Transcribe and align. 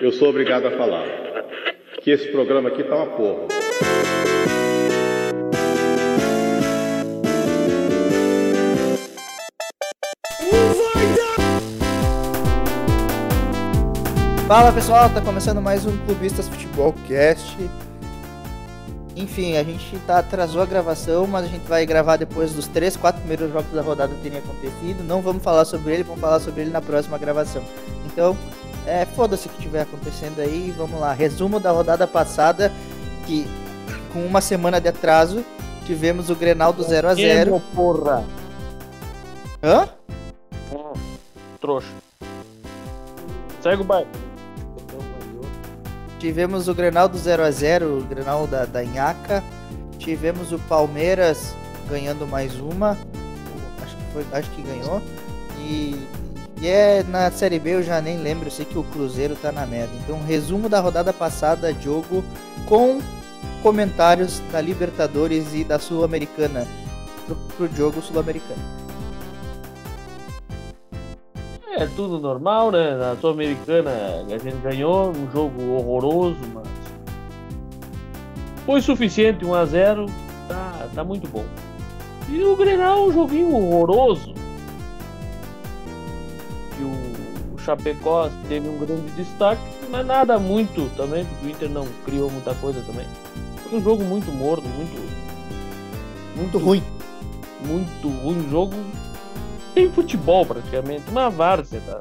Eu 0.00 0.12
sou 0.12 0.30
obrigado 0.30 0.66
a 0.66 0.70
falar 0.70 1.06
que 2.00 2.10
esse 2.10 2.28
programa 2.28 2.70
aqui 2.70 2.82
tá 2.82 2.96
uma 2.96 3.06
porra. 3.16 3.48
Fala 14.48 14.72
pessoal, 14.72 15.08
tá 15.10 15.20
começando 15.20 15.60
mais 15.60 15.86
um 15.86 15.96
Clubistas 16.06 16.48
Futebol 16.48 16.94
Cast. 17.06 17.56
Enfim, 19.20 19.56
a 19.58 19.62
gente 19.62 19.98
tá, 20.06 20.18
atrasou 20.18 20.62
a 20.62 20.66
gravação, 20.66 21.26
mas 21.26 21.44
a 21.44 21.48
gente 21.48 21.68
vai 21.68 21.84
gravar 21.84 22.16
depois 22.16 22.54
dos 22.54 22.66
3, 22.66 22.96
4 22.96 23.20
primeiros 23.20 23.52
jogos 23.52 23.70
da 23.70 23.82
rodada 23.82 24.14
terem 24.22 24.38
acontecido. 24.38 25.04
Não 25.04 25.20
vamos 25.20 25.42
falar 25.42 25.66
sobre 25.66 25.92
ele, 25.92 26.02
vamos 26.02 26.20
falar 26.20 26.40
sobre 26.40 26.62
ele 26.62 26.70
na 26.70 26.80
próxima 26.80 27.18
gravação. 27.18 27.62
Então, 28.06 28.34
é, 28.86 29.04
foda-se 29.04 29.46
o 29.46 29.50
que 29.50 29.60
tiver 29.60 29.82
acontecendo 29.82 30.40
aí, 30.40 30.74
vamos 30.76 30.98
lá. 30.98 31.12
Resumo 31.12 31.60
da 31.60 31.70
rodada 31.70 32.06
passada, 32.06 32.72
que 33.26 33.46
com 34.10 34.24
uma 34.24 34.40
semana 34.40 34.80
de 34.80 34.88
atraso, 34.88 35.44
tivemos 35.84 36.30
o 36.30 36.34
Grenal 36.34 36.72
do 36.72 36.82
0 36.82 37.08
a 37.08 37.14
0 37.14 37.62
porra. 37.74 38.24
Hã? 39.62 39.86
Hum, 40.72 40.92
trouxa. 41.60 41.92
Segue 43.60 43.82
o 43.82 43.84
bairro. 43.84 44.29
Tivemos 46.20 46.68
o 46.68 46.74
Grenal 46.74 47.08
do 47.08 47.16
0 47.16 47.42
a 47.42 47.50
0 47.50 47.98
o 47.98 48.04
Grenal 48.04 48.46
da, 48.46 48.66
da 48.66 48.84
Inhaca. 48.84 49.42
Tivemos 49.98 50.52
o 50.52 50.58
Palmeiras 50.58 51.54
ganhando 51.88 52.26
mais 52.26 52.54
uma. 52.56 52.90
Acho 53.82 53.96
que, 53.96 54.12
foi, 54.12 54.26
acho 54.32 54.50
que 54.50 54.60
ganhou. 54.60 55.02
E, 55.58 56.06
e 56.60 56.68
é 56.68 57.02
na 57.02 57.30
Série 57.30 57.58
B 57.58 57.70
eu 57.76 57.82
já 57.82 58.02
nem 58.02 58.18
lembro, 58.18 58.48
eu 58.48 58.50
sei 58.50 58.66
que 58.66 58.78
o 58.78 58.84
Cruzeiro 58.84 59.34
tá 59.34 59.50
na 59.50 59.64
merda. 59.64 59.94
Então, 60.04 60.22
resumo 60.22 60.68
da 60.68 60.78
rodada 60.78 61.10
passada, 61.10 61.72
jogo 61.72 62.22
com 62.66 63.00
comentários 63.62 64.42
da 64.52 64.60
Libertadores 64.60 65.54
e 65.54 65.64
da 65.64 65.78
Sul-Americana 65.78 66.66
pro, 67.26 67.34
pro 67.56 67.76
jogo 67.76 68.02
sul-americano. 68.02 68.79
É 71.72 71.86
tudo 71.86 72.18
normal, 72.18 72.72
né? 72.72 72.96
Na 72.96 73.16
Sul-Americana 73.16 73.90
a 74.26 74.38
gente 74.38 74.56
ganhou 74.56 75.10
um 75.10 75.30
jogo 75.30 75.62
horroroso, 75.72 76.36
mas 76.52 76.66
foi 78.66 78.80
suficiente, 78.80 79.44
1 79.44 79.54
a 79.54 79.64
0 79.64 80.06
tá, 80.48 80.88
tá 80.94 81.04
muito 81.04 81.28
bom. 81.28 81.44
E 82.28 82.42
o 82.42 82.56
Grenal 82.56 83.06
um 83.06 83.12
joguinho 83.12 83.54
horroroso. 83.54 84.34
E 86.78 86.82
o 87.54 87.58
Chapecó 87.58 88.28
teve 88.48 88.68
um 88.68 88.78
grande 88.78 89.08
destaque, 89.12 89.62
mas 89.90 90.04
nada 90.04 90.38
muito 90.38 90.90
também, 90.96 91.24
porque 91.24 91.46
o 91.46 91.50
Inter 91.50 91.70
não 91.70 91.86
criou 92.04 92.30
muita 92.30 92.52
coisa 92.54 92.82
também. 92.82 93.06
Foi 93.68 93.78
um 93.78 93.82
jogo 93.82 94.02
muito 94.02 94.32
morno, 94.32 94.68
muito. 94.70 95.00
Muito 96.36 96.58
ruim. 96.58 96.82
Muito 97.64 98.08
ruim. 98.08 98.48
Jogo 98.50 98.74
sem 99.74 99.90
futebol 99.90 100.44
praticamente, 100.44 101.10
uma 101.10 101.30
várzea. 101.30 101.80
Tá? 101.86 102.00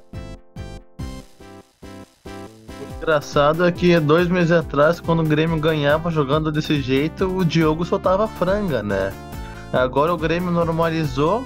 O 2.25 2.97
engraçado 2.97 3.65
é 3.65 3.71
que 3.71 3.99
dois 3.99 4.27
meses 4.27 4.51
atrás, 4.51 4.99
quando 4.99 5.21
o 5.21 5.25
Grêmio 5.25 5.59
ganhava 5.59 6.11
jogando 6.11 6.51
desse 6.51 6.81
jeito, 6.81 7.25
o 7.25 7.45
Diogo 7.45 7.85
soltava 7.85 8.27
franga, 8.27 8.83
né? 8.83 9.13
Agora 9.71 10.13
o 10.13 10.17
Grêmio 10.17 10.51
normalizou 10.51 11.45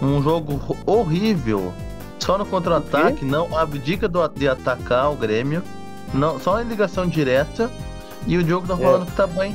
um 0.00 0.22
jogo 0.22 0.60
horrível. 0.86 1.72
Só 2.18 2.38
no 2.38 2.46
contra-ataque, 2.46 3.24
não 3.24 3.56
abdica 3.56 4.08
do, 4.08 4.26
de 4.28 4.48
atacar 4.48 5.12
o 5.12 5.16
Grêmio. 5.16 5.62
Não, 6.12 6.40
só 6.40 6.60
em 6.62 6.64
ligação 6.64 7.06
direta. 7.06 7.70
E 8.26 8.38
o 8.38 8.42
Diogo 8.42 8.66
tá 8.66 8.76
falando 8.76 9.02
é. 9.02 9.06
que 9.06 9.12
tá 9.12 9.26
bem. 9.26 9.54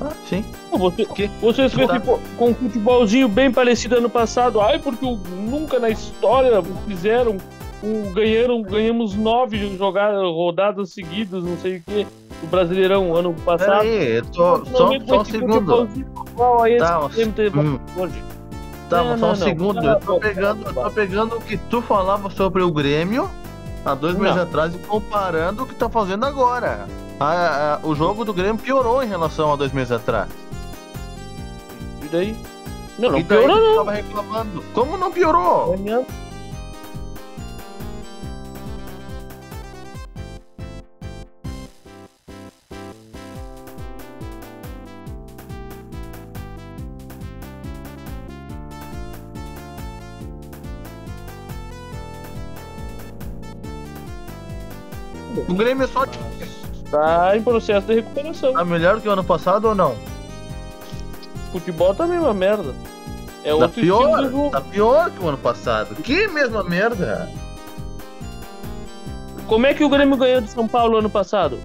Ah, 0.00 0.12
sim. 0.28 0.44
Você, 0.72 1.30
vocês 1.40 1.74
ficou 1.74 2.20
com 2.38 2.50
um 2.50 2.54
futebolzinho 2.54 3.28
bem 3.28 3.52
parecido 3.52 3.96
ano 3.96 4.08
passado. 4.08 4.60
Ai, 4.60 4.78
porque 4.78 5.04
nunca 5.04 5.78
na 5.78 5.90
história 5.90 6.62
fizeram. 6.86 7.36
Um, 7.82 8.12
ganharam, 8.12 8.60
ganhamos 8.60 9.14
nove 9.14 9.56
jogadas, 9.78 10.20
rodadas 10.20 10.90
seguidas, 10.90 11.42
não 11.42 11.56
sei 11.56 11.78
o 11.78 11.82
que, 11.82 12.06
do 12.42 12.46
Brasileirão 12.50 13.16
ano 13.16 13.32
passado. 13.32 13.80
Peraí, 13.80 14.16
eu 14.16 14.26
tô, 14.26 14.66
só, 14.66 15.00
só 15.06 15.20
um 15.20 15.24
segundo. 15.24 15.88
Esse 16.66 16.78
tá, 16.78 17.00
hum. 17.58 17.78
hoje. 17.96 18.22
Tá, 18.90 19.02
não, 19.02 19.18
só 19.18 19.26
um 19.26 19.28
não, 19.28 19.34
segundo. 19.34 19.80
Não, 19.80 19.92
eu 19.92 20.00
tô 20.00 20.20
pegando, 20.20 20.66
eu 20.66 20.74
tô 20.74 20.90
pegando 20.90 21.36
o 21.36 21.40
que 21.40 21.56
tu 21.56 21.80
falava 21.80 22.28
sobre 22.28 22.62
o 22.62 22.70
Grêmio 22.70 23.30
há 23.82 23.94
dois 23.94 24.14
meses 24.14 24.36
atrás 24.36 24.74
e 24.74 24.78
comparando 24.78 25.62
o 25.62 25.66
que 25.66 25.74
tá 25.74 25.88
fazendo 25.88 26.26
agora 26.26 26.86
a, 27.20 27.74
a, 27.74 27.86
o 27.86 27.94
jogo 27.94 28.24
do 28.24 28.32
Grêmio 28.32 28.60
piorou 28.60 29.02
em 29.02 29.06
relação 29.06 29.52
a 29.52 29.56
dois 29.56 29.72
meses 29.72 29.92
atrás. 29.92 30.30
E 32.02 32.08
daí? 32.08 32.36
Não, 32.98 33.10
não 33.10 33.18
e 33.18 33.22
daí 33.22 33.38
piorou 33.38 33.60
não. 33.60 33.76
Tava 33.76 33.92
reclamando. 33.92 34.64
Como 34.72 34.96
não 34.96 35.12
piorou? 35.12 35.74
É 35.86 36.04
O 55.48 55.54
Grêmio 55.54 55.84
é 55.84 55.86
só 55.86 56.06
Tá 56.90 57.36
em 57.36 57.42
processo 57.42 57.86
de 57.86 57.94
recuperação. 57.94 58.52
Tá 58.52 58.64
melhor 58.64 59.00
que 59.00 59.08
o 59.08 59.12
ano 59.12 59.22
passado 59.22 59.68
ou 59.68 59.74
não? 59.74 59.94
Futebol 61.52 61.94
tá 61.94 62.04
a 62.04 62.08
mesma 62.08 62.34
merda. 62.34 62.74
É 63.44 63.50
tá 63.50 63.56
outro 63.56 63.80
pior, 63.80 64.50
Tá 64.50 64.60
pior 64.60 65.10
que 65.10 65.22
o 65.22 65.28
ano 65.28 65.38
passado. 65.38 65.94
Que 65.96 66.28
mesma 66.28 66.62
merda? 66.64 67.28
Como 69.46 69.66
é 69.66 69.74
que 69.74 69.82
o 69.82 69.88
Grêmio 69.88 70.16
ganhou 70.16 70.40
de 70.40 70.50
São 70.50 70.68
Paulo 70.68 70.98
ano 70.98 71.10
passado? 71.10 71.58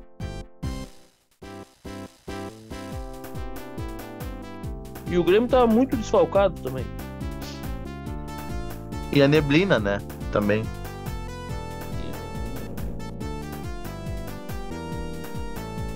E 5.07 5.18
o 5.18 5.24
Grêmio 5.24 5.47
tá 5.47 5.68
muito 5.68 5.96
desfalcado 5.96 6.59
também. 6.62 6.86
E 9.12 9.22
a 9.22 9.28
neblina, 9.28 9.80
né? 9.80 10.02
Também. 10.31 10.63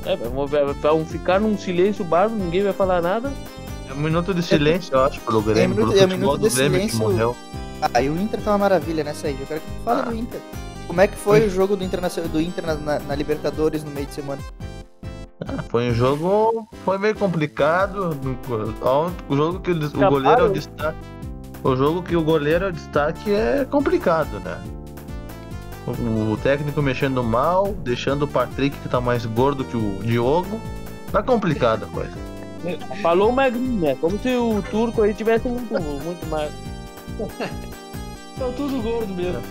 É, 0.09 0.15
vamos 0.15 1.11
ficar 1.11 1.39
num 1.39 1.55
silêncio 1.55 2.03
bárbaro, 2.03 2.41
ninguém 2.41 2.63
vai 2.63 2.73
falar 2.73 2.99
nada. 2.99 3.31
É 3.87 3.93
um 3.93 3.97
minuto 3.97 4.33
de 4.33 4.41
silêncio, 4.41 4.95
eu 4.95 5.03
acho, 5.03 5.21
pelo 5.21 5.41
Grêmio. 5.41 5.63
É, 5.63 5.67
minuto, 5.67 5.97
é 5.97 6.05
um 6.05 6.07
minuto 6.07 6.41
de 6.41 6.49
silêncio. 6.49 7.35
Ah, 7.81 8.01
e 8.01 8.09
o 8.09 8.19
Inter 8.19 8.41
tá 8.41 8.51
uma 8.51 8.57
maravilha 8.57 9.03
nessa 9.03 9.27
aí. 9.27 9.37
Eu 9.39 9.45
quero 9.45 9.61
que 9.61 9.67
tu 9.67 9.83
fale 9.83 10.01
ah. 10.01 10.05
do 10.05 10.15
Inter. 10.15 10.41
Como 10.87 10.99
é 10.99 11.07
que 11.07 11.15
foi, 11.15 11.41
foi. 11.41 11.47
o 11.47 11.51
jogo 11.51 11.75
do 11.75 11.83
Inter, 11.83 12.01
na, 12.01 12.07
do 12.07 12.41
Inter 12.41 12.65
na, 12.65 12.73
na, 12.73 12.99
na, 12.99 13.15
Libertadores 13.15 13.83
no 13.83 13.91
meio 13.91 14.07
de 14.07 14.13
semana? 14.15 14.41
Ah, 15.45 15.63
foi 15.69 15.91
um 15.91 15.93
jogo. 15.93 16.67
Foi 16.83 16.97
meio 16.97 17.15
complicado. 17.15 18.17
O 19.29 19.35
jogo 19.35 19.59
que 19.59 19.71
o 19.71 20.09
goleiro 20.09 20.41
é 20.41 20.43
o 20.43 20.49
destaque. 20.51 20.97
O 21.63 21.75
jogo 21.75 22.01
que 22.01 22.15
o 22.15 22.23
goleiro 22.23 22.65
é 22.65 22.69
o 22.69 22.71
destaque 22.71 23.31
é 23.31 23.65
complicado, 23.69 24.39
né? 24.39 24.57
O 25.93 26.37
técnico 26.37 26.81
mexendo 26.81 27.23
mal, 27.23 27.73
deixando 27.83 28.23
o 28.23 28.27
Patrick 28.27 28.77
que 28.77 28.89
tá 28.89 29.01
mais 29.01 29.25
gordo 29.25 29.65
que 29.65 29.75
o 29.75 29.99
Diogo. 30.03 30.59
Tá 31.11 31.23
complicada 31.23 31.85
a 31.85 31.89
coisa. 31.89 32.13
Falou 33.01 33.31
magrinho, 33.31 33.81
né? 33.81 33.97
Como 33.99 34.19
se 34.19 34.35
o 34.35 34.61
turco 34.69 35.01
aí 35.01 35.13
tivesse 35.13 35.47
muito, 35.47 35.73
muito 35.81 36.25
mais. 36.27 36.51
São 38.37 38.51
tudo 38.53 38.81
gordo 38.81 39.13
mesmo. 39.13 39.41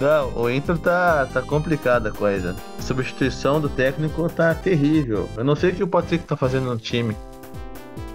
Não, 0.00 0.32
o 0.34 0.50
Inter 0.50 0.78
tá, 0.78 1.26
tá 1.26 1.42
complicada 1.42 2.08
a 2.08 2.12
coisa. 2.12 2.56
A 2.78 2.82
substituição 2.82 3.60
do 3.60 3.68
técnico 3.68 4.28
tá 4.30 4.54
terrível. 4.54 5.28
Eu 5.36 5.44
não 5.44 5.54
sei 5.54 5.70
o 5.70 5.74
que 5.74 5.82
o 5.82 5.86
Patrick 5.86 6.24
tá 6.24 6.36
fazendo 6.36 6.64
no 6.64 6.78
time. 6.78 7.14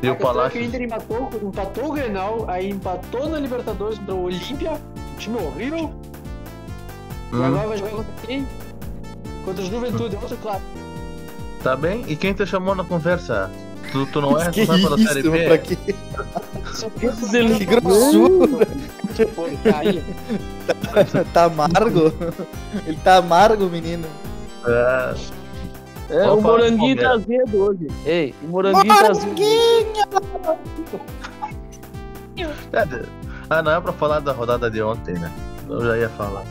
E 0.02 0.08
a 0.08 0.14
o 0.14 0.16
Palácio. 0.16 0.58
É 0.58 0.62
que 0.62 0.66
o 0.66 0.68
Inter 0.68 0.82
empatou, 0.82 1.30
empatou 1.44 1.86
o 1.90 1.92
Grenal, 1.92 2.46
aí 2.50 2.72
empatou 2.72 3.30
na 3.30 3.40
Libertadores 3.40 4.00
contra 4.00 4.16
o 4.16 4.24
Olímpia. 4.24 4.82
Time 5.20 5.38
horrível. 5.38 5.94
Hum. 7.32 7.42
E 7.42 7.44
agora 7.44 7.68
vai 7.68 7.78
jogar 7.78 7.92
contra 7.92 8.14
quem? 8.26 8.48
Contra 9.44 9.64
o 9.64 9.68
Juventude, 9.68 10.16
outro 10.16 10.38
claro. 10.38 10.62
Tá 11.64 11.76
bem? 11.76 12.06
E 12.08 12.16
quem 12.16 12.34
te 12.34 12.46
chamou 12.46 12.76
na 12.76 12.84
conversa? 12.84 13.50
Tu, 13.92 14.06
tu 14.08 14.22
não 14.22 14.38
é 14.42 14.52
que 14.52 14.62
responsável 14.62 14.98
pela 14.98 15.08
Série 15.14 15.30
B? 15.30 15.46
Pra 15.46 15.58
quê? 15.58 15.78
que 17.58 17.66
grossura! 17.66 18.68
tá, 20.94 21.24
tá 21.34 21.44
amargo? 21.46 22.14
Ele 22.86 22.98
tá 23.04 23.18
amargo, 23.18 23.66
menino. 23.68 24.08
É. 24.66 25.16
É, 26.10 26.30
o 26.30 26.40
moranguinho 26.40 26.98
tá 26.98 27.14
azedo 27.14 27.58
hoje. 27.58 27.88
Ei, 28.06 28.36
o 28.44 28.48
moranguinho, 28.48 28.96
tá 28.96 29.10
azedo. 29.10 29.36
É, 32.74 33.06
ah, 33.50 33.62
não 33.62 33.72
é 33.72 33.80
pra 33.80 33.94
falar 33.94 34.20
da 34.20 34.34
rodada 34.34 34.70
de 34.70 34.82
ontem, 34.82 35.14
né? 35.14 35.32
Eu 35.70 35.82
já 35.82 35.98
ia 35.98 36.10
falar. 36.10 36.44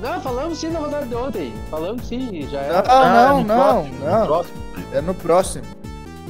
Não, 0.00 0.20
falamos 0.20 0.58
sim 0.58 0.68
na 0.68 0.78
rodada 0.78 1.06
de 1.06 1.14
ontem. 1.14 1.52
Falamos 1.70 2.06
sim, 2.06 2.46
já 2.48 2.60
era. 2.60 2.82
Não, 2.82 2.90
ah, 2.90 3.32
não, 3.32 3.44
não, 3.44 3.84
não. 3.84 4.26
Próximo. 4.26 4.56
É 4.92 5.00
no 5.00 5.14
próximo. 5.14 5.64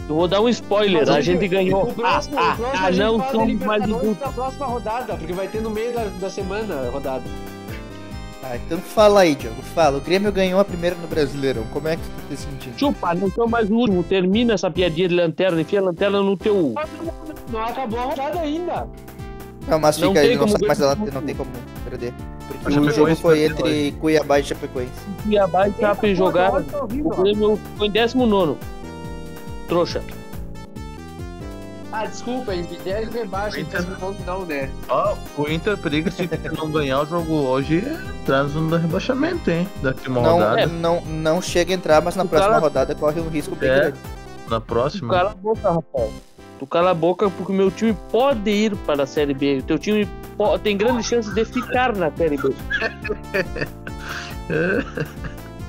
Eu 0.09 0.15
vou 0.15 0.27
dar 0.27 0.41
um 0.41 0.49
spoiler, 0.49 1.01
Mas 1.01 1.11
a 1.11 1.21
gente 1.21 1.47
ganhou. 1.47 1.83
O 1.83 1.93
próximo, 1.93 2.39
ah, 2.39 2.55
o 2.55 2.57
próximo 2.57 2.87
ah, 2.87 2.91
não 2.91 3.31
somos 3.31 3.61
mais 3.61 3.87
na 3.87 4.33
próxima 4.33 4.67
rodada, 4.67 5.17
porque 5.17 5.33
vai 5.35 5.49
ter 5.49 5.61
no 5.61 5.69
meio 5.69 5.93
da, 5.93 6.05
da 6.05 6.31
semana 6.31 6.75
a 6.75 6.91
rodada. 6.91 7.25
Ah, 8.43 8.57
então 8.57 8.79
fala 8.79 9.21
aí, 9.21 9.35
Diogo, 9.35 9.61
fala. 9.75 9.99
O 9.99 10.01
Grêmio 10.01 10.33
ganhou 10.33 10.59
a 10.59 10.65
primeira 10.65 10.97
no 10.97 11.07
Brasileirão. 11.07 11.65
Como 11.71 11.89
é 11.89 11.97
que 11.97 12.03
tu 12.03 12.29
tá 12.31 12.37
se 12.37 12.43
sentindo? 12.45 12.79
Chupa, 12.79 13.15
não 13.15 13.31
sou 13.31 13.47
mais 13.47 13.71
o 13.71 13.75
último. 13.75 14.03
Termina 14.03 14.55
essa 14.55 14.71
piadinha 14.71 15.09
de 15.09 15.15
lanterna, 15.15 15.61
enfia 15.61 15.81
a 15.81 15.83
lanterna 15.83 16.23
no 16.23 16.37
teu. 16.39 16.75
Não 17.51 17.61
acabou 17.61 18.01
a 18.01 18.05
rodada 18.05 18.41
ainda. 18.41 18.89
Não, 19.67 19.79
mas 19.79 19.99
fica 19.99 20.21
aí, 20.21 20.35
não, 20.35 20.47
mas 20.67 20.81
ela 20.81 20.95
não 20.95 21.23
tem 21.23 21.35
como 21.35 21.51
perder. 21.89 22.13
Porque 22.63 22.79
o 22.79 22.91
jogo 22.91 23.17
foi 23.17 23.45
entre 23.45 23.93
Cuiabá 23.93 24.41
e 24.41 24.45
Chapecoense. 24.45 24.93
Cuiabá 25.23 25.69
e 25.69 25.73
Chape 25.73 26.15
jogaram. 26.15 26.65
O 27.05 27.23
Grêmio 27.23 27.59
foi 27.77 27.87
em 27.87 27.91
19. 27.91 28.57
Trouxa. 29.69 30.03
Ah, 31.91 32.07
desculpa, 32.07 32.55
em 32.55 32.63
vigésimo 32.63 33.13
rebaixo, 33.13 33.59
Inter... 33.59 33.83
não, 34.25 34.45
né? 34.45 34.71
Ó, 34.89 35.17
oh, 35.37 35.43
o 35.43 35.51
Inter 35.51 35.77
periga 35.79 36.11
se 36.11 36.29
não 36.57 36.71
ganhar 36.71 37.01
o 37.03 37.07
jogo 37.07 37.33
hoje, 37.33 37.83
traz 38.27 38.55
um 38.55 38.69
rebaixamento, 38.69 39.51
hein? 39.51 39.67
Daqui 39.83 40.09
uma 40.09 40.21
não, 40.21 40.35
rodada. 40.35 40.61
É, 40.61 40.67
não, 40.67 41.01
não 41.01 41.43
chega 41.43 41.73
a 41.73 41.75
entrar, 41.75 42.03
mas 42.03 42.15
na 42.15 42.25
o 42.25 42.29
próxima 42.29 42.53
cara... 42.53 42.63
rodada 42.63 42.95
corre 42.95 43.21
um 43.21 43.29
risco 43.29 43.57
bem 43.57 43.71
é, 43.71 43.75
grande. 43.75 43.99
Na 44.49 44.61
próxima? 44.61 45.09
Tu 45.09 45.17
cala 45.17 45.31
a 45.31 45.35
boca, 45.35 45.63
Rafael. 45.63 46.13
Tu 46.59 46.67
cala 46.67 46.91
a 46.91 46.95
boca 46.95 47.31
porque 47.31 47.53
o 47.53 47.55
meu 47.55 47.71
time 47.71 47.97
pode 48.11 48.51
ir 48.51 48.75
para 48.79 49.05
a 49.05 49.07
Série 49.07 49.35
B. 49.35 49.59
O 49.59 49.63
teu 49.63 49.79
time 49.79 50.09
pode, 50.37 50.63
tem 50.63 50.77
grandes 50.77 51.07
chances 51.07 51.33
de 51.33 51.45
ficar 51.45 51.95
na 51.95 52.11
Série 52.11 52.37
B. 52.37 52.53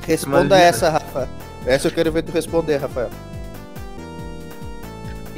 Responda 0.08 0.58
Imagina. 0.58 0.64
essa, 0.64 0.90
Rafa. 0.90 1.30
Essa 1.66 1.88
eu 1.88 1.92
quero 1.92 2.12
ver 2.12 2.24
tu 2.24 2.32
responder, 2.32 2.78
Rafael 2.78 3.10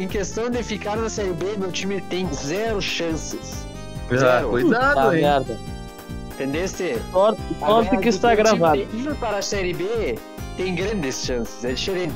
em 0.01 0.07
questão 0.07 0.50
de 0.50 0.63
ficar 0.63 0.98
na 0.98 1.09
Série 1.09 1.33
B, 1.33 1.57
meu 1.57 1.71
time 1.71 2.01
tem 2.01 2.31
zero 2.33 2.81
chances. 2.81 3.65
Ah, 4.09 4.18
zero. 4.18 4.50
cuidado, 4.50 5.13
hein? 5.13 5.21
Merda. 5.21 5.59
Entendeste? 6.33 6.97
Sorte, 7.12 7.42
sorte 7.59 7.97
que 7.97 8.09
está 8.09 8.33
gravado. 8.33 8.80
Ir 8.80 9.15
para 9.19 9.38
a 9.38 9.42
Série 9.42 9.74
B 9.74 10.18
tem 10.57 10.74
grandes 10.74 11.24
chances, 11.24 11.63
é 11.63 11.74
diferente. 11.74 12.15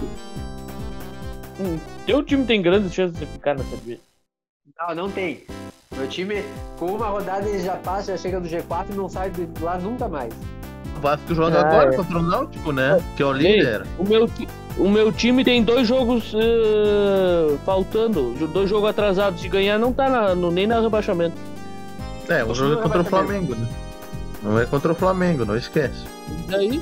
Hum, 1.59 1.77
teu 2.05 2.23
time 2.23 2.45
tem 2.45 2.61
grandes 2.61 2.93
chances 2.93 3.19
de 3.19 3.25
ficar 3.25 3.55
na 3.55 3.63
Série 3.63 3.81
B? 3.81 3.99
Não, 4.79 4.95
não 4.95 5.11
tem. 5.11 5.43
Meu 5.95 6.07
time, 6.07 6.43
com 6.77 6.87
uma 6.87 7.07
rodada, 7.07 7.47
ele 7.47 7.63
já 7.63 7.75
passa, 7.77 8.11
já 8.11 8.17
chega 8.17 8.39
no 8.39 8.47
G4 8.47 8.87
e 8.91 8.95
não 8.95 9.09
sai 9.09 9.29
de 9.29 9.47
lá 9.61 9.77
nunca 9.77 10.07
mais. 10.07 10.33
O 10.97 10.99
Vasco 10.99 11.33
joga 11.33 11.59
ah, 11.59 11.67
agora 11.67 11.93
é. 11.93 11.97
contra 11.97 12.17
o 12.17 12.21
Náutico, 12.21 12.71
né? 12.71 13.01
Que 13.15 13.23
é 13.23 13.25
o 13.25 13.31
líder. 13.31 13.85
o 13.97 14.03
meu, 14.03 14.29
o 14.77 14.89
meu 14.89 15.11
time 15.11 15.43
tem 15.43 15.63
dois 15.63 15.87
jogos 15.87 16.33
uh, 16.33 17.57
faltando, 17.65 18.33
dois 18.47 18.69
jogos 18.69 18.89
atrasados. 18.89 19.41
Se 19.41 19.47
ganhar, 19.47 19.77
não 19.77 19.93
tá 19.93 20.09
na, 20.09 20.35
no, 20.35 20.51
nem 20.51 20.67
na 20.67 20.79
rebaixamento. 20.79 21.37
É, 22.27 22.43
um 22.43 22.53
jogo 22.53 22.79
é 22.79 22.83
contra 22.83 23.01
o 23.01 23.05
Flamengo, 23.05 23.55
né? 23.55 23.67
Não 24.43 24.59
é 24.59 24.65
contra 24.65 24.91
o 24.91 24.95
Flamengo, 24.95 25.45
não 25.45 25.55
esquece. 25.55 26.05
E 26.29 26.51
daí? 26.51 26.81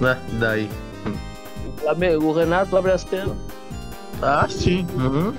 Né? 0.00 0.18
Daí. 0.34 0.70
O, 1.66 1.80
Flamengo, 1.80 2.26
o 2.26 2.32
Renato 2.32 2.76
abre 2.76 2.92
as 2.92 3.04
pernas. 3.04 3.36
Ah, 4.22 4.46
sim. 4.48 4.86
Uhum. 4.94 5.34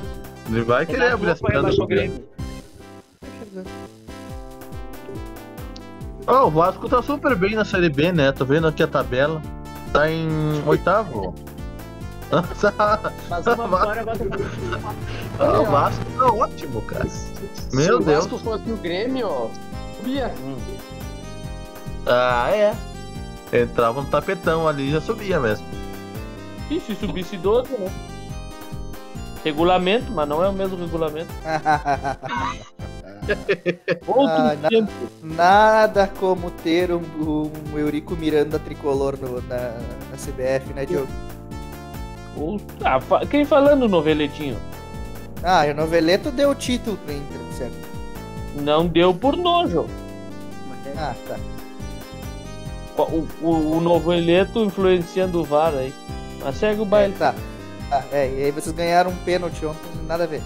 Ele 0.48 0.62
vai 0.64 0.86
querer 0.86 1.12
abrir 1.12 1.32
as 1.32 1.42
pernas 1.42 1.76
pro 1.76 1.88
Grêmio. 1.88 2.24
Oh, 6.28 6.48
o 6.48 6.52
Vasco 6.52 6.90
tá 6.90 7.02
super 7.02 7.36
bem 7.36 7.56
na 7.56 7.64
Série 7.64 7.90
B, 7.90 8.12
né? 8.12 8.32
Tô 8.32 8.46
vendo 8.46 8.68
aqui 8.68 8.84
a 8.84 8.88
tabela. 8.88 9.42
Tá 9.94 10.10
em 10.10 10.28
oitavo. 10.66 11.34
Mas 13.30 13.46
uma 13.48 13.68
vitória 13.78 14.02
agora. 14.02 14.18
Ah, 15.40 15.60
o 15.62 15.66
Vasco 15.66 16.06
tá 16.18 16.26
ótimo, 16.26 16.82
cara. 16.84 17.06
Meu 17.72 18.00
Deus. 18.00 18.24
Se 18.24 18.34
o 18.34 18.38
Vasco 18.38 18.38
fosse 18.40 18.72
o 18.72 18.78
Grêmio, 18.78 19.28
ó, 19.28 19.50
subia. 19.98 20.34
Hum. 20.44 20.58
Ah, 22.06 22.50
é. 22.52 22.76
Entrava 23.54 24.02
no 24.02 24.08
tapetão 24.08 24.68
ali 24.68 24.90
e 24.90 24.92
já 24.92 25.02
subia 25.02 25.40
mesmo. 25.40 25.66
E 26.70 26.80
se 26.80 26.96
subisse 26.96 27.38
12, 27.38 27.72
né? 27.74 27.92
Regulamento, 29.46 30.12
mas 30.12 30.28
não 30.28 30.44
é 30.44 30.50
o 30.50 30.54
mesmo 30.54 30.76
regulamento. 30.76 31.30
Outro 34.08 34.26
ah, 34.28 34.58
tempo. 34.68 34.92
nada 35.22 36.08
como 36.20 36.50
ter 36.50 36.92
um, 36.92 37.04
um 37.72 37.78
Eurico 37.78 38.16
Miranda 38.16 38.58
tricolor 38.58 39.16
no, 39.22 39.40
na, 39.44 39.58
na 40.10 40.18
CBF, 40.18 40.74
né, 40.74 40.84
Diogo? 40.88 41.08
Ah, 42.84 43.00
quem 43.30 43.46
falando 43.46 43.88
noveletinho? 43.88 44.58
Ah, 45.44 45.64
o 45.70 45.76
noveleto 45.76 46.32
deu 46.32 46.50
o 46.50 46.56
título 46.56 46.98
pro 46.98 47.14
Inter, 47.14 47.38
certo? 47.56 47.88
Não 48.56 48.88
deu 48.88 49.14
por 49.14 49.38
nojo. 49.38 49.86
Ah, 50.98 51.14
tá. 51.28 51.38
O, 52.98 53.28
o, 53.44 53.78
o 53.78 53.82
noveleto 53.82 54.64
influenciando 54.64 55.42
o 55.42 55.44
VAR 55.44 55.76
aí. 55.76 55.94
Mas 56.44 56.56
segue 56.56 56.82
o 56.82 56.86
baile. 56.86 57.14
É, 57.14 57.18
tá. 57.18 57.36
Ah, 57.92 58.04
é, 58.12 58.30
e 58.30 58.44
aí 58.46 58.52
vocês 58.52 58.76
ganharam 58.76 59.12
um 59.12 59.16
pênalti 59.18 59.66
ontem, 59.66 59.90
nada 60.08 60.24
a 60.24 60.28
ver. 60.28 60.42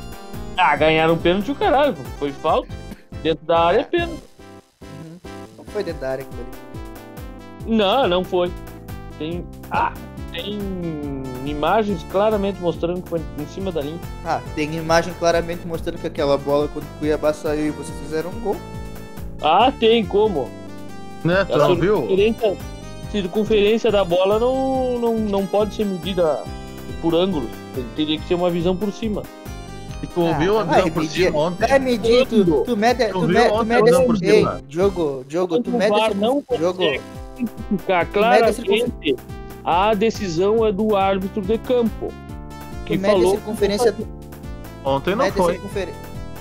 Ah, 0.57 0.75
ganharam 0.75 1.13
um 1.13 1.18
pênalti 1.18 1.51
o 1.51 1.56
caralho. 1.56 1.95
Foi 2.18 2.31
falta. 2.31 2.68
Dentro 3.24 3.45
da 3.45 3.59
área 3.59 3.80
é 3.80 3.83
pênalti. 3.83 4.24
Uhum. 4.81 5.18
Não 5.57 5.65
foi 5.65 5.83
dentro 5.83 6.01
da 6.01 6.09
área 6.09 6.25
aquilo 6.25 6.41
ali. 6.41 7.75
Não, 7.77 8.07
não 8.07 8.24
foi. 8.24 8.51
Tem. 9.18 9.45
Ah, 9.71 9.94
tem 10.31 10.59
imagens 11.45 12.06
claramente 12.12 12.59
mostrando 12.59 13.01
que 13.01 13.09
foi 13.09 13.21
em 13.38 13.45
cima 13.47 13.71
da 13.71 13.81
linha. 13.81 14.00
Ah, 14.25 14.42
tem 14.56 14.75
imagem 14.75 15.13
claramente 15.18 15.65
mostrando 15.65 16.00
que 16.00 16.07
aquela 16.07 16.38
bola 16.38 16.68
quando 16.68 16.85
o 16.85 17.00
Cuiabá 17.00 17.33
saiu 17.33 17.68
e 17.68 17.71
vocês 17.71 17.97
fizeram 18.00 18.30
um 18.30 18.39
gol. 18.39 18.57
Ah, 19.42 19.71
tem 19.71 20.06
como. 20.06 20.50
Né, 21.24 21.45
tu 21.45 21.57
não 21.57 21.75
viu? 21.75 22.07
Circunferência 23.12 23.92
da 23.92 24.06
bola 24.06 24.39
não, 24.39 25.00
não, 25.00 25.15
não 25.15 25.45
pode 25.45 25.74
ser 25.74 25.85
medida 25.85 26.44
por 27.01 27.15
ângulos. 27.15 27.49
Teria 27.95 28.19
que 28.19 28.27
ser 28.27 28.35
uma 28.35 28.49
visão 28.49 28.75
por 28.75 28.91
cima. 28.91 29.23
E 30.01 30.07
tu 30.07 30.21
ouviu 30.21 30.57
ah, 30.57 30.61
a 30.61 30.65
visão 30.65 30.89
por 30.91 31.05
cima 31.05 31.39
ontem? 31.39 31.67
Vai 31.67 31.79
medir, 31.79 32.25
tu, 32.27 32.63
tu 32.63 32.77
mede, 32.77 33.07
tu, 33.07 33.19
tu, 33.19 33.27
me, 33.27 33.49
tu 33.49 33.65
mede 33.65 33.89
esse... 33.89 34.25
Ei, 34.25 34.47
jogo, 34.69 35.25
jogo, 35.27 35.61
tu 35.61 35.71
mede 35.71 35.99
esse... 35.99 36.13
Não 36.15 36.43
jogo. 36.57 36.83
Ficar 37.69 38.06
claramente 38.06 39.15
a 39.63 39.94
decisão 39.94 40.65
é 40.65 40.71
do 40.71 40.95
árbitro 40.95 41.41
de 41.41 41.57
campo. 41.57 42.07
Que 42.85 42.97
tu 42.97 43.01
falou 43.01 43.19
mede 43.19 43.27
a 43.27 43.31
circunferência... 43.31 43.95
Ontem 44.85 45.15
não 45.15 45.31
foi. 45.31 45.53
Circunfer... 45.53 45.89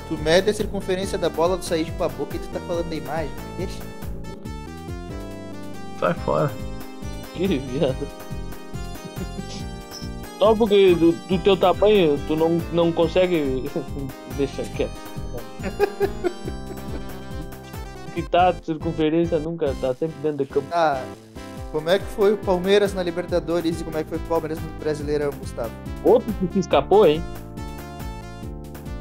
Tu 0.09 0.17
mede 0.19 0.51
a 0.51 0.55
circunferência 0.55 1.19
da 1.19 1.29
bola 1.29 1.57
do 1.57 1.65
sair 1.65 1.91
pra 1.99 2.09
boca 2.09 2.37
e 2.37 2.39
tu 2.39 2.49
tá 2.49 2.61
falando 2.61 2.89
da 2.89 2.97
imagem. 2.97 3.31
Deixa. 3.59 3.83
Sai 6.01 6.15
fora. 6.15 6.51
Que 7.35 7.59
viado. 7.59 8.09
Só 10.39 10.55
porque 10.55 10.95
do, 10.95 11.13
do, 11.13 11.39
teu 11.39 11.57
tamanho 11.57 12.19
tu 12.27 12.37
não, 12.37 12.61
não 12.73 12.93
consegue 12.93 13.65
deixar 14.39 14.65
quieto. 14.65 14.93
que 18.15 18.23
tá, 18.23 18.55
circunferência 18.63 19.39
nunca 19.39 19.75
tá 19.81 19.95
sempre 19.95 20.17
dentro 20.23 20.45
de 20.45 20.47
campo. 20.47 20.69
Ah, 20.73 21.03
como 21.73 21.91
é 21.91 21.99
que 21.99 22.05
foi 22.07 22.33
o 22.33 22.39
Palmeiras 22.39 22.95
na 22.95 23.03
Libertadores 23.03 23.81
e 23.81 23.85
como 23.85 23.99
é 23.99 24.03
que 24.03 24.09
foi 24.09 24.19
o 24.19 24.23
Palmeiras 24.23 24.59
no 24.61 24.69
Brasileirão, 24.81 25.31
Gustavo? 25.39 25.71
Outro 26.03 26.33
que 26.33 26.53
se 26.55 26.61
escapou, 26.61 27.07
hein? 27.07 27.23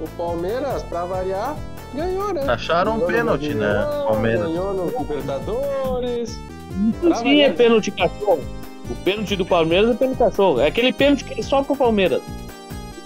O 0.01 0.07
Palmeiras, 0.17 0.83
pra 0.83 1.05
variar, 1.05 1.55
ganhou, 1.93 2.33
né? 2.33 2.43
Acharam 2.47 2.97
um 2.97 3.07
pênalti, 3.07 3.53
né? 3.53 3.73
Palmeiras. 4.05 4.47
Ganhou 4.47 4.73
no 4.73 4.99
Libertadores. 4.99 6.29
Isso 6.29 7.15
sim 7.15 7.41
é 7.41 7.51
pênalti 7.51 7.91
cachorro. 7.91 8.43
O 8.89 8.95
pênalti 9.03 9.35
do 9.35 9.45
Palmeiras 9.45 9.91
é 9.91 9.93
pênalti 9.95 10.17
cachorro. 10.17 10.59
É 10.61 10.67
aquele 10.67 10.93
pênalti 10.93 11.23
que 11.23 11.39
é 11.39 11.43
só 11.43 11.63
pro 11.63 11.75
Palmeiras. 11.75 12.21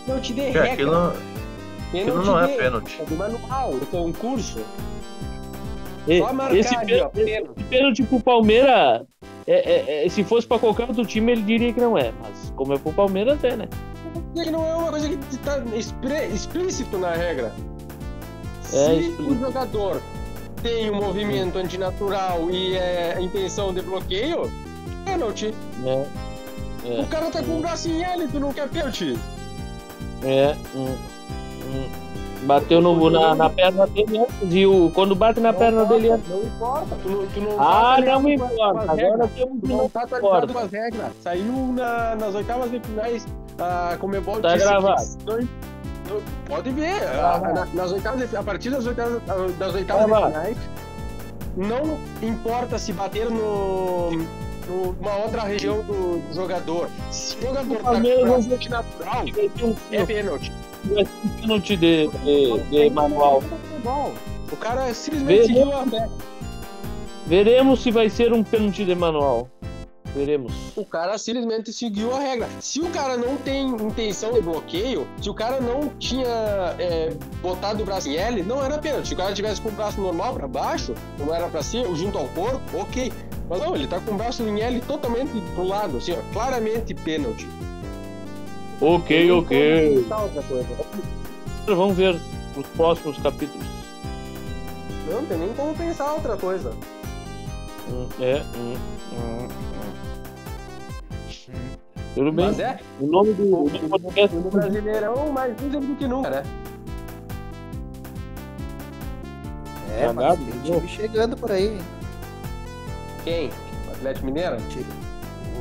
Pênalti 0.05 0.33
de 0.33 0.41
regra. 0.41 0.73
Aquilo, 0.73 1.13
aquilo 1.93 2.25
não 2.25 2.39
é 2.39 2.47
pênalti. 2.47 2.97
É 3.01 3.05
do 3.05 3.15
manual, 3.15 3.71
do 3.73 3.85
concurso. 3.87 4.59
E, 6.07 6.19
só 6.19 6.33
marcar 6.33 6.55
esse 6.55 6.75
ali, 6.75 6.87
pênalti, 6.87 7.19
ó, 7.19 7.23
pênalti. 7.25 7.63
pênalti 7.63 8.03
pro 8.03 8.19
Palmeiras, 8.19 9.01
é, 9.47 9.53
é, 9.53 10.05
é, 10.05 10.09
se 10.09 10.23
fosse 10.23 10.47
pra 10.47 10.59
qualquer 10.59 10.87
outro 10.87 11.05
time, 11.05 11.31
ele 11.31 11.41
diria 11.41 11.73
que 11.73 11.79
não 11.79 11.97
é. 11.97 12.11
Mas 12.21 12.51
como 12.55 12.73
é 12.73 12.77
pro 12.77 12.91
Palmeiras, 12.93 13.43
é, 13.43 13.55
né? 13.55 13.67
É 14.35 14.43
que 14.43 14.51
não 14.51 14.65
é 14.65 14.75
uma 14.75 14.91
coisa 14.91 15.09
que 15.09 15.37
tá 15.39 15.61
explícito 16.33 16.97
na 16.97 17.11
regra. 17.11 17.51
É, 18.73 19.01
se 19.01 19.15
o 19.19 19.37
jogador 19.37 20.01
tem 20.61 20.89
um 20.89 20.95
movimento 20.95 21.57
antinatural 21.57 22.49
e 22.49 22.75
é 22.75 23.17
intenção 23.19 23.73
de 23.73 23.81
bloqueio, 23.81 24.49
pênalti. 25.15 25.53
É. 25.85 26.05
É. 26.85 27.01
O 27.01 27.07
cara 27.07 27.29
tá 27.29 27.43
com 27.43 27.57
o 27.57 27.61
braço 27.61 27.89
em 27.89 28.03
L, 28.03 28.27
tu 28.27 28.39
não 28.39 28.51
quer 28.53 28.67
pênalti? 28.69 29.17
É. 30.23 30.55
Hum. 30.75 30.95
Hum. 31.65 31.89
Bateu 32.43 32.81
no, 32.81 33.07
na, 33.11 33.35
na 33.35 33.49
perna 33.51 33.85
dele 33.85 34.17
antes. 34.17 34.35
E 34.51 34.65
o, 34.65 34.89
quando 34.95 35.13
bate 35.13 35.39
na 35.39 35.51
Não 35.51 35.59
perna 35.59 35.83
importa, 35.83 35.93
dele 36.01 36.09
antes. 36.11 36.27
Não 36.29 36.43
importa. 36.43 36.97
Tu, 37.03 37.09
não- 37.09 37.27
tu 37.27 37.41
não 37.41 37.61
Ah, 37.61 37.97
tá 38.03 38.19
não 38.19 38.29
importa. 38.29 38.91
Agora 38.91 39.27
temos 39.27 39.61
que 39.61 39.67
não 39.67 39.89
tá 39.89 40.01
atualizado 40.01 40.53
com 40.53 40.59
as 40.59 40.71
regras. 40.71 41.11
Saiu 41.21 41.73
na, 41.73 42.15
nas 42.15 42.33
oitavas 42.33 42.71
de 42.71 42.79
finais 42.79 43.27
a 43.59 43.95
Comebol 43.99 44.39
Tá 44.41 44.57
gravado. 44.57 45.03
não- 45.23 45.37
não- 45.37 46.21
pode 46.47 46.71
ver. 46.71 46.95
a- 46.95 47.13
Gravado. 47.13 47.53
na- 47.53 47.65
nas 47.75 47.91
oitavas 47.91 48.27
de- 48.27 48.35
a 48.35 48.41
partir 48.41 48.71
das 48.71 48.87
oitavas, 48.87 49.21
das 49.59 49.75
oitavas 49.75 50.03
de 50.05 50.09
Gravado. 50.09 50.31
finais, 50.33 50.57
não 51.55 51.99
importa 52.27 52.79
se 52.79 52.91
bater 52.91 53.29
no- 53.29 54.09
uma 54.99 55.15
outra 55.17 55.43
região 55.43 55.81
do, 55.83 56.19
do 56.27 56.33
jogador. 56.33 56.89
Se 57.11 57.35
o 57.37 57.41
jogador 57.41 57.77
tá 57.77 57.91
com 57.91 57.99
não 57.99 58.41
natural, 58.69 59.25
é 59.91 60.05
pênalti. 60.05 60.51
um 60.85 61.29
pênalti 61.41 61.77
de, 61.77 62.07
de, 62.07 62.59
de 62.69 62.89
manual. 62.89 63.43
O 64.51 64.57
cara 64.57 64.93
simplesmente 64.93 65.47
seguiu 65.47 65.71
a 65.71 65.83
regra. 65.83 66.09
Veremos 67.27 67.81
se 67.81 67.91
vai 67.91 68.09
ser 68.09 68.33
um 68.33 68.43
pênalti 68.43 68.83
de 68.83 68.95
manual. 68.95 69.47
Veremos. 70.13 70.51
O 70.75 70.85
cara 70.85 71.17
simplesmente 71.17 71.71
seguiu 71.71 72.13
a 72.13 72.19
regra. 72.19 72.47
Se 72.59 72.81
o 72.81 72.89
cara 72.89 73.15
não 73.15 73.37
tem 73.37 73.69
intenção 73.69 74.33
de 74.33 74.41
bloqueio, 74.41 75.07
se 75.21 75.29
o 75.29 75.33
cara 75.33 75.61
não 75.61 75.87
tinha 75.99 76.27
é, 76.77 77.13
botado 77.41 77.81
o 77.81 77.85
braço 77.85 78.09
em 78.09 78.17
L, 78.17 78.43
não 78.43 78.63
era 78.63 78.77
pênalti. 78.77 79.07
Se 79.07 79.13
o 79.13 79.17
cara 79.17 79.33
tivesse 79.33 79.61
com 79.61 79.69
o 79.69 79.71
braço 79.71 80.01
normal 80.01 80.33
pra 80.33 80.47
baixo, 80.47 80.93
como 81.17 81.33
era 81.33 81.47
pra 81.47 81.63
ser, 81.63 81.85
junto 81.95 82.17
ao 82.17 82.27
corpo, 82.29 82.59
ok. 82.77 83.11
Mas 83.51 83.59
não, 83.59 83.75
ele 83.75 83.85
tá 83.85 83.99
com 83.99 84.13
o 84.13 84.15
braço 84.15 84.41
em 84.43 84.61
L 84.61 84.79
totalmente 84.79 85.29
pro 85.53 85.67
lado, 85.67 85.97
assim, 85.97 86.13
ó, 86.13 86.17
claramente 86.31 86.93
pênalti. 86.93 87.45
Ok, 88.79 89.27
Não 89.27 89.39
ok. 89.39 89.59
tem 89.59 89.89
como 89.89 90.03
pensar 90.03 90.21
outra 90.23 90.41
coisa. 90.43 90.67
Vamos 91.65 91.97
ver 91.97 92.17
os 92.55 92.65
próximos 92.77 93.17
capítulos. 93.17 93.67
Não 95.11 95.25
tem 95.25 95.37
nem 95.37 95.53
como 95.53 95.75
pensar 95.75 96.13
outra 96.13 96.37
coisa. 96.37 96.71
Hum, 97.89 98.07
É. 98.21 98.41
hum, 98.55 98.73
hum, 99.11 99.47
hum. 99.49 99.51
Tudo 102.15 102.31
bem. 102.31 102.45
Mas 102.45 102.59
é, 102.59 102.79
O 103.01 103.07
nome 103.07 103.33
do, 103.33 103.65
do 103.65 103.89
podcast 103.89 104.33
no 104.33 104.49
Brasileirão, 104.49 105.29
mais 105.33 105.53
dizem 105.57 105.81
do 105.81 105.93
que 105.97 106.07
nunca, 106.07 106.29
né? 106.29 106.43
É, 109.99 110.05
mas 110.07 110.15
nada, 110.15 110.37
tem 110.37 110.71
time 110.73 110.87
chegando 110.87 111.35
por 111.35 111.51
aí. 111.51 111.77
Quem? 113.23 113.49
O 113.87 113.91
Atlético 113.91 114.25
Mineiro? 114.25 114.57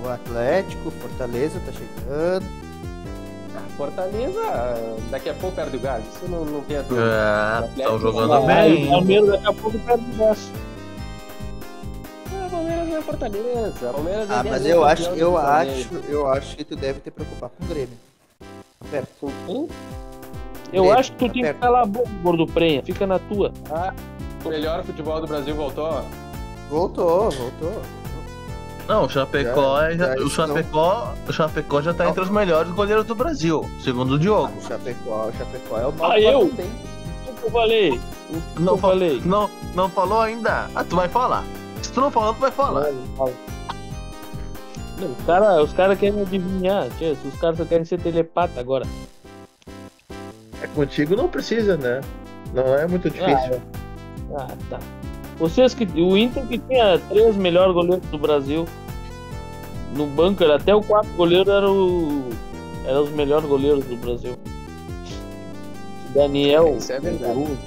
O 0.05 0.09
Atlético, 0.09 0.91
Fortaleza 0.93 1.61
tá 1.67 1.73
chegando. 1.73 2.47
Ah, 3.55 3.63
Fortaleza, 3.77 4.41
daqui 5.11 5.29
a 5.29 5.35
pouco 5.35 5.57
perde 5.57 5.77
o 5.77 5.81
gás. 5.81 6.03
Isso 6.15 6.29
não, 6.31 6.45
não 6.45 6.61
tem 6.63 6.79
a 6.79 6.83
dúvida. 6.83 7.67
É, 7.77 7.81
estão 7.81 7.99
jogando 7.99 8.33
Ah, 8.33 8.41
bem. 8.41 8.87
o 8.87 8.91
Palmeiras 8.91 9.29
daqui 9.31 9.47
a 9.47 9.53
pouco 9.53 9.79
perde 9.79 10.05
o 10.05 10.17
braço. 10.17 10.53
Ah, 12.33 12.49
Palmeiras 12.51 12.89
não 12.89 12.97
é 12.97 13.03
Fortaleza. 13.03 13.93
Palmeiras 13.93 14.31
é 14.31 14.35
Ah, 14.35 14.43
dez 14.43 14.55
mas 14.55 14.67
eu 14.67 14.85
acho, 14.85 15.11
eu 15.11 15.37
acho, 15.37 15.89
eu 16.09 16.29
acho 16.29 16.57
que 16.57 16.65
tu 16.65 16.77
deve 16.77 17.01
te 17.01 17.11
preocupar 17.11 17.51
com 17.51 17.65
o 17.65 17.69
Grêmio. 17.69 17.97
Tá 18.39 18.87
perto. 18.91 19.27
Hum? 19.49 19.69
Eu 20.73 20.85
Grêmio, 20.85 20.99
acho 20.99 21.13
que 21.13 21.19
tu 21.19 21.27
tá 21.27 21.33
tem 21.33 21.43
que 21.43 21.55
calar 21.55 21.83
a 21.83 21.87
boca, 21.87 22.09
gordo 22.23 22.47
prenha. 22.47 22.83
Fica 22.83 23.07
na 23.07 23.19
tua. 23.19 23.53
Ah, 23.71 23.93
o 24.45 24.49
melhor 24.49 24.83
futebol 24.85 25.21
do 25.21 25.27
Brasil 25.27 25.55
voltou. 25.55 26.03
Voltou, 26.71 27.31
voltou. 27.31 27.83
Não, 28.89 29.05
o 29.05 29.09
Chapecó, 29.09 29.81
Já- 29.81 29.91
é- 29.93 29.97
já 29.97 30.09
o 30.15 30.27
isso 30.27 30.41
não- 30.41 30.49
Chapecó, 30.49 31.15
o 31.29 31.33
Chapecó 31.33 31.83
já 31.83 31.95
tá 31.95 32.05
Não. 32.05 32.11
entre 32.11 32.23
os 32.23 32.31
melhores 32.31 32.73
goleiros 32.73 33.05
do 33.05 33.15
Brasil, 33.15 33.69
segundo 33.83 34.15
o 34.15 34.19
Diogo. 34.19 34.53
O 34.59 34.63
Chapecó, 34.63 35.27
o 35.29 35.33
Chapecó 35.37 35.77
é 35.79 35.87
o 35.87 35.93
novo 35.93 36.05
Ah, 36.07 36.21
eu? 36.21 36.49
também. 36.49 36.67
O 37.29 37.33
que 37.35 37.45
eu 37.45 37.51
falei? 37.51 37.91
O 37.91 38.01
que 38.57 38.63
Não, 38.63 38.73
eu 38.73 38.79
fa- 38.79 38.89
falei? 38.89 39.23
não, 39.25 39.51
não 39.75 39.89
falou 39.91 40.21
ainda? 40.21 40.69
Ah, 40.75 40.83
tu 40.85 40.97
vai 40.97 41.09
falar. 41.09 41.45
Se 41.83 41.93
tu 41.93 42.01
não 42.01 42.11
falou, 42.11 42.35
tu 42.35 42.41
vai 42.41 42.51
falar. 42.51 42.91
Não, 42.91 42.93
não. 43.17 43.33
Não, 44.99 45.09
os 45.13 45.25
caras 45.27 45.65
os 45.65 45.73
cara 45.73 45.97
querem 45.97 46.21
adivinhar. 46.23 46.89
tia, 46.99 47.17
Os 47.25 47.41
caras 47.41 47.57
só 47.59 47.65
querem 47.65 47.85
ser 47.85 47.99
telepata 48.01 48.61
agora. 48.61 48.85
É 50.63 50.67
contigo 50.75 51.17
não 51.17 51.29
precisa, 51.29 51.77
né? 51.77 52.01
Não 52.53 52.75
é 52.75 52.87
muito 52.87 53.09
difícil. 53.09 53.61
Ah, 54.37 54.49
tá. 54.69 54.79
Vocês 55.41 55.73
que. 55.73 55.85
O 55.99 56.19
Inter 56.19 56.47
que 56.47 56.59
tinha 56.59 56.99
três 57.09 57.35
melhores 57.35 57.73
goleiros 57.73 58.07
do 58.11 58.19
Brasil. 58.19 58.69
No 59.97 60.07
banco, 60.07 60.45
era 60.45 60.57
até 60.57 60.75
o 60.75 60.83
quarto 60.83 61.09
goleiro 61.17 61.51
era 61.51 61.69
o. 61.69 62.29
Era 62.87 63.01
os 63.01 63.11
melhores 63.11 63.49
goleiros 63.49 63.85
do 63.87 63.97
Brasil. 63.97 64.37
Daniel. 66.15 66.77
Isso 66.77 66.93
é 66.93 67.01
verdade. 67.01 67.59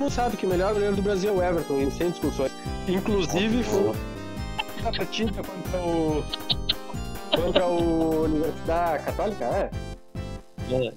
Não 0.00 0.10
sabe 0.10 0.36
que 0.36 0.44
o 0.44 0.48
melhor 0.48 0.74
goleiro 0.74 0.96
do 0.96 1.02
Brasil 1.02 1.30
é 1.30 1.32
o 1.32 1.42
Everton, 1.42 1.90
sem 1.92 2.10
discussões. 2.10 2.52
Inclusive, 2.88 3.62
foi 3.62 3.92
a 4.84 4.92
partida 4.92 5.42
contra 5.42 5.80
o. 5.80 6.24
contra 7.36 7.66
o 7.66 8.24
Universidade 8.24 9.04
Católica, 9.04 9.44
é? 9.44 9.70
É. 10.72 10.92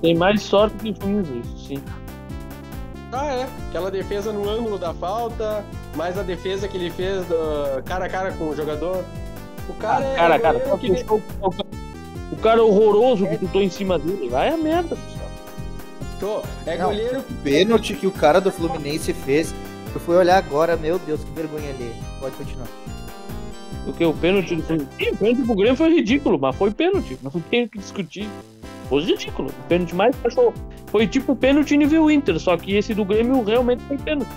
Tem 0.00 0.16
mais 0.16 0.42
sorte 0.42 0.76
que 0.78 0.94
juízo, 1.00 1.38
isso 1.38 1.68
sim. 1.68 1.82
Ah, 3.12 3.26
é. 3.32 3.46
Aquela 3.68 3.90
defesa 3.90 4.32
no 4.32 4.48
ângulo 4.48 4.78
da 4.78 4.92
falta, 4.92 5.64
mais 5.94 6.18
a 6.18 6.22
defesa 6.22 6.66
que 6.68 6.76
ele 6.76 6.90
fez 6.90 7.24
do- 7.26 7.82
cara 7.84 8.06
a 8.06 8.08
cara 8.08 8.32
com 8.32 8.48
o 8.48 8.56
jogador. 8.56 9.04
O 9.68 9.74
cara 9.74 10.04
é. 10.04 10.14
cara, 10.14 10.38
cara, 10.38 10.60
que- 10.78 10.88
puxou 11.04 11.22
o 11.40 11.50
cara- 11.50 11.68
o 12.32 12.36
cara 12.36 12.64
horroroso 12.64 13.26
que 13.26 13.38
tu 13.38 13.48
tô 13.48 13.60
em 13.60 13.70
cima 13.70 13.98
dele. 13.98 14.28
Vai 14.28 14.48
a 14.48 14.56
merda, 14.56 14.96
pessoal. 14.96 15.26
Tô. 16.18 16.42
É 16.70 16.76
Não. 16.78 16.86
goleiro 16.86 17.22
Pênalti 17.42 17.94
que 17.94 18.06
o 18.06 18.10
cara 18.12 18.40
do 18.40 18.50
Fluminense 18.50 19.12
fez. 19.12 19.54
Eu 19.94 20.00
fui 20.00 20.16
olhar 20.16 20.36
agora, 20.36 20.76
meu 20.76 20.98
Deus, 20.98 21.22
que 21.22 21.30
vergonha 21.30 21.70
ali. 21.70 21.94
Pode 22.20 22.34
continuar. 22.36 22.66
O 23.86 23.92
que? 23.92 24.04
O 24.04 24.12
pênalti 24.12 24.56
do 24.56 24.62
Fluminense? 24.62 24.90
Sim, 24.98 25.10
O 25.10 25.16
pênalti 25.16 25.42
pro 25.46 25.54
Grêmio 25.54 25.76
foi 25.76 25.90
ridículo, 25.94 26.38
mas 26.38 26.56
foi 26.56 26.70
pênalti. 26.70 27.18
Não 27.22 27.30
tem 27.30 27.64
o 27.64 27.68
que 27.68 27.78
discutir. 27.78 28.28
Foi 28.88 29.02
ridículo. 29.02 29.48
O 29.50 29.68
pênalti 29.68 29.94
mais 29.94 30.14
cachorro. 30.16 30.54
Foi 30.86 31.06
tipo 31.06 31.34
pênalti 31.34 31.76
nível 31.76 32.10
Inter, 32.10 32.38
só 32.38 32.56
que 32.56 32.76
esse 32.76 32.94
do 32.94 33.04
Grêmio 33.04 33.42
realmente 33.42 33.82
foi 33.84 33.98
pênalti. 33.98 34.30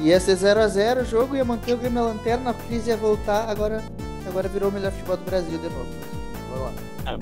Ia 0.00 0.18
ser 0.20 0.36
0x0 0.36 1.02
o 1.02 1.04
jogo, 1.04 1.36
ia 1.36 1.44
manter 1.44 1.74
o 1.74 1.76
Grêmio 1.78 2.02
na 2.02 2.08
lanterna, 2.08 2.50
a 2.50 2.54
crise 2.54 2.90
ia 2.90 2.96
voltar, 2.96 3.48
agora, 3.48 3.82
agora 4.26 4.48
virou 4.48 4.68
o 4.68 4.72
melhor 4.72 4.90
futebol 4.92 5.16
do 5.16 5.24
Brasil 5.24 5.58
de 5.58 5.64
novo. 5.64 5.86
Vamos 6.50 6.64
lá. 6.66 6.72
Ah, 7.06 7.18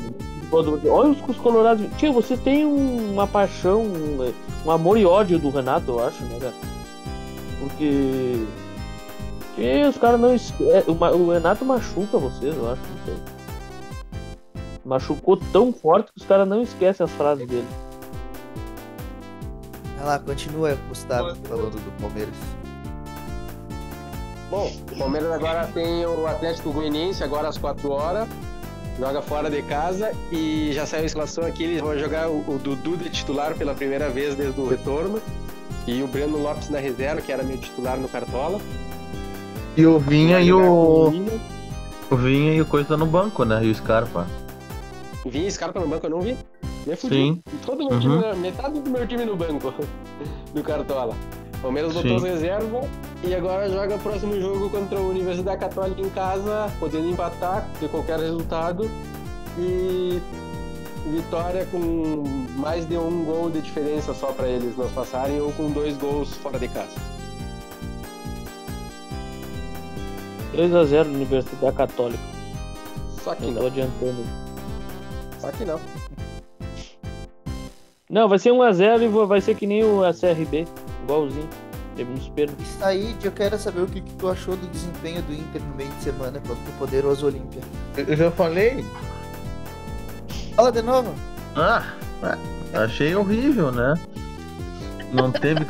Olha 0.53 1.11
os, 1.11 1.19
os 1.29 1.37
colorados. 1.37 1.87
Tio, 1.97 2.13
você 2.13 2.37
tem 2.37 2.65
um- 2.67 3.13
uma 3.13 3.27
paixão, 3.27 3.83
um, 3.83 4.33
um 4.67 4.71
amor 4.71 4.99
e 4.99 5.07
ódio 5.07 5.39
do 5.39 5.49
Renato, 5.51 5.93
eu 5.93 6.05
acho, 6.05 6.23
né, 6.25 6.39
cara? 6.41 6.55
Porque. 7.61 8.45
Que 9.55 9.83
os 9.89 9.97
caras 9.99 10.21
não. 10.21 10.31
é, 10.71 10.85
o 10.89 10.93
O 11.27 11.31
Renato 11.31 11.65
machuca 11.65 12.19
vocês, 12.19 12.57
eu 12.57 12.71
acho, 12.73 12.81
não 12.83 13.05
sei. 13.05 13.15
Machucou 14.91 15.37
tão 15.37 15.73
forte 15.73 16.11
que 16.13 16.21
os 16.21 16.27
caras 16.27 16.49
não 16.49 16.61
esquecem 16.63 17.05
as 17.05 17.13
frases 17.13 17.47
dele. 17.47 17.69
Vai 19.97 20.05
lá, 20.05 20.19
continua, 20.19 20.77
Gustavo, 20.89 21.37
falando 21.45 21.77
do 21.77 22.01
Palmeiras. 22.01 22.35
Bom, 24.51 24.69
o 24.91 24.99
Palmeiras 24.99 25.31
agora 25.31 25.69
tem 25.69 26.05
o 26.05 26.27
Atlético 26.27 26.73
Goianiense 26.73 27.23
agora 27.23 27.47
às 27.47 27.57
4 27.57 27.89
horas. 27.89 28.29
Joga 28.99 29.23
fora 29.23 29.49
de 29.49 29.63
casa 29.63 30.11
e 30.33 30.73
já 30.73 30.85
saiu 30.85 31.05
a 31.05 31.07
escalação 31.07 31.47
aqui. 31.47 31.63
Eles 31.63 31.81
vão 31.81 31.97
jogar 31.97 32.29
o, 32.29 32.41
o 32.49 32.59
Dudu 32.59 32.97
de 32.97 33.11
titular 33.11 33.55
pela 33.55 33.75
primeira 33.75 34.11
vez 34.11 34.35
desde 34.35 34.61
o 34.61 34.69
retorno. 34.69 35.23
E 35.87 36.03
o 36.03 36.09
Breno 36.09 36.37
Lopes 36.37 36.69
na 36.69 36.81
reserva, 36.81 37.23
que 37.23 37.31
era 37.31 37.45
meu 37.45 37.59
titular 37.59 37.97
no 37.97 38.09
Cartola. 38.09 38.61
E 39.77 39.87
o 39.87 40.01
Vinha 40.01 40.41
e 40.41 40.53
o. 40.53 41.11
Vinha. 41.11 41.41
O 42.11 42.17
Vinha 42.17 42.55
e 42.55 42.61
o 42.61 42.67
Coisa 42.67 42.97
no 42.97 43.07
banco, 43.07 43.45
né? 43.45 43.65
E 43.65 43.71
o 43.71 43.75
Scarpa. 43.75 44.27
Vinha 45.27 45.49
esse 45.49 45.59
cara 45.59 45.73
no 45.79 45.87
banco, 45.87 46.07
eu 46.07 46.11
não 46.11 46.21
vi. 46.21 46.37
Me 46.87 46.97
fudi. 46.97 47.15
Sim. 47.15 47.43
Todo 47.67 47.79
meu 47.85 47.93
Uhum. 47.93 48.01
time, 48.01 48.17
na- 48.19 48.35
metade 48.35 48.81
do 48.81 48.91
meu 48.91 49.07
time 49.07 49.25
no 49.25 49.37
banco 49.37 49.73
do 50.55 50.63
Cartola. 50.63 51.15
Palmeiras 51.61 51.93
botou 51.93 52.17
as 52.17 52.23
Sim. 52.23 52.29
reserva 52.29 52.81
e 53.23 53.35
agora 53.35 53.69
joga 53.69 53.97
o 53.97 53.99
próximo 53.99 54.41
jogo 54.41 54.71
contra 54.71 54.97
a 54.99 55.03
Universidade 55.03 55.61
Católica 55.61 56.01
em 56.01 56.09
casa, 56.09 56.73
podendo 56.81 57.11
empatar 57.11 57.69
de 57.79 57.87
qualquer 57.89 58.19
resultado. 58.19 58.91
E 59.59 60.23
vitória 61.13 61.67
com 61.71 62.25
mais 62.57 62.89
de 62.89 62.97
um 62.97 63.25
gol 63.25 63.51
de 63.51 63.61
diferença 63.61 64.15
só 64.15 64.29
para 64.33 64.49
eles 64.49 64.75
não 64.77 64.89
passarem 64.89 65.39
ou 65.41 65.53
com 65.53 65.71
dois 65.71 65.97
gols 65.99 66.35
fora 66.37 66.59
de 66.59 66.69
casa. 66.69 66.95
3x0 70.53 71.07
Universidade 71.07 71.77
Católica. 71.77 72.23
Só 73.23 73.35
que 73.35 73.45
Eu 73.45 73.53
tô 73.55 73.61
não, 73.61 73.67
adiantando. 73.67 74.25
Só 75.41 75.51
que 75.51 75.65
não. 75.65 75.81
Não, 78.11 78.29
vai 78.29 78.39
ser 78.39 78.51
1x0 78.51 79.03
e 79.03 79.27
vai 79.27 79.41
ser 79.41 79.55
que 79.55 79.67
nem 79.67 79.85
o 79.85 80.05
a 80.05 80.13
CRB, 80.13 80.67
igualzinho. 81.05 81.49
Teve 81.97 82.11
nos 82.13 82.29
pênaltis. 82.29 82.69
Isso 82.69 82.85
aí, 82.85 83.17
eu 83.23 83.33
quero 83.33 83.59
saber 83.59 83.83
o 83.83 83.87
que, 83.87 84.01
que 84.01 84.13
tu 84.15 84.29
achou 84.29 84.57
do 84.57 84.67
desempenho 84.69 85.23
do 85.23 85.33
Inter 85.33 85.63
no 85.63 85.77
meio 85.77 85.91
de 85.91 86.03
semana 86.03 86.41
contra 86.41 86.55
o 86.55 86.79
poderoso 86.79 87.27
Olímpia. 87.27 87.61
Eu 87.97 88.17
já 88.17 88.31
falei. 88.31 88.85
Fala 90.57 90.73
de 90.73 90.83
novo. 90.83 91.15
Ah, 91.55 91.85
achei 92.75 93.15
horrível, 93.15 93.71
né? 93.71 93.95
Não 95.13 95.31
teve. 95.31 95.67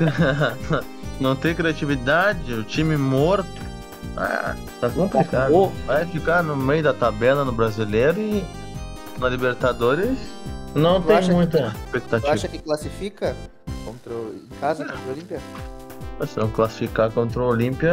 não 1.21 1.37
tem 1.37 1.55
criatividade, 1.55 2.53
o 2.55 2.63
time 2.65 2.97
morto. 2.97 3.49
Ah, 4.17 4.55
tá 4.81 4.89
complicado. 4.89 5.73
Vai 5.87 6.07
ficar 6.07 6.43
no 6.43 6.57
meio 6.57 6.83
da 6.83 6.93
tabela 6.95 7.45
no 7.45 7.53
brasileiro 7.53 8.21
e 8.21 8.45
na 9.21 9.29
Libertadores 9.29 10.19
não 10.75 11.01
tu 11.01 11.09
tem 11.09 11.31
muita 11.31 11.59
que, 11.59 11.67
expectativa. 11.67 12.21
Tu 12.21 12.33
acha 12.33 12.49
que 12.49 12.59
classifica 12.59 13.37
contra, 13.85 14.13
em 14.13 14.61
casa 14.61 14.85
contra 14.85 14.99
o 14.99 15.11
Olímpia? 15.11 15.41
Se 16.27 16.39
não 16.39 16.51
classificar 16.51 17.11
contra 17.11 17.41
o 17.41 17.47
Olímpia. 17.47 17.93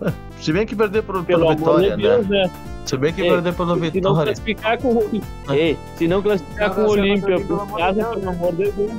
Se 0.40 0.52
bem 0.52 0.66
que 0.66 0.74
perder 0.74 1.02
por, 1.02 1.22
pelo 1.24 1.50
Vitória, 1.50 1.96
de 1.96 2.02
Deus, 2.02 2.26
né? 2.28 2.44
né? 2.44 2.50
Se 2.86 2.96
bem 2.96 3.12
que 3.12 3.20
Ei, 3.20 3.30
perder 3.30 3.54
pelo 3.54 3.74
se 3.74 3.80
Vitória. 3.80 4.00
Se 4.00 4.00
não 4.00 4.24
classificar 4.24 4.78
com, 4.78 5.10
Ei, 5.52 5.78
se 5.96 6.08
não 6.08 6.22
classificar 6.22 6.74
com 6.74 6.80
o 6.80 6.88
Olímpia 6.88 7.40
por 7.40 7.76
casa, 7.76 8.04
pelo 8.04 8.28
amor 8.28 8.54
de 8.54 8.70
Deus. 8.72 8.92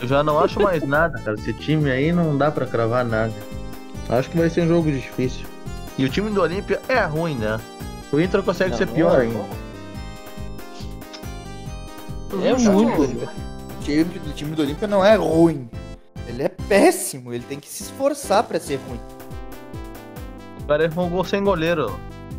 Eu 0.00 0.08
já 0.08 0.22
não 0.22 0.38
acho 0.38 0.60
mais 0.60 0.82
nada, 0.82 1.18
cara. 1.20 1.36
Esse 1.36 1.52
time 1.54 1.90
aí 1.90 2.12
não 2.12 2.36
dá 2.36 2.50
pra 2.50 2.66
cravar 2.66 3.04
nada. 3.04 3.32
Acho 4.08 4.28
que 4.28 4.38
vai 4.38 4.50
ser 4.50 4.62
um 4.62 4.68
jogo 4.68 4.90
difícil. 4.90 5.46
E 5.96 6.04
o 6.04 6.08
time 6.08 6.30
do 6.30 6.40
Olímpia 6.42 6.80
é 6.88 7.04
ruim, 7.04 7.36
né? 7.36 7.58
O 8.12 8.20
Inter 8.20 8.42
consegue 8.42 8.70
não, 8.70 8.78
ser 8.78 8.86
pior 8.88 9.18
é 9.18 9.22
ainda. 9.22 9.67
É 12.32 12.54
muito. 12.70 13.02
O 13.02 13.82
time, 13.82 14.02
o 14.02 14.32
time 14.32 14.54
do 14.54 14.62
Olímpia 14.62 14.86
não 14.86 15.04
é 15.04 15.14
ruim. 15.16 15.68
Ele 16.26 16.42
é 16.42 16.48
péssimo. 16.48 17.32
Ele 17.32 17.44
tem 17.44 17.58
que 17.58 17.68
se 17.68 17.84
esforçar 17.84 18.44
pra 18.44 18.60
ser 18.60 18.78
ruim. 18.88 19.00
O 20.60 20.64
cara 20.66 20.84
errou 20.84 21.06
um 21.06 21.10
gol 21.10 21.24
sem 21.24 21.42
goleiro 21.42 21.98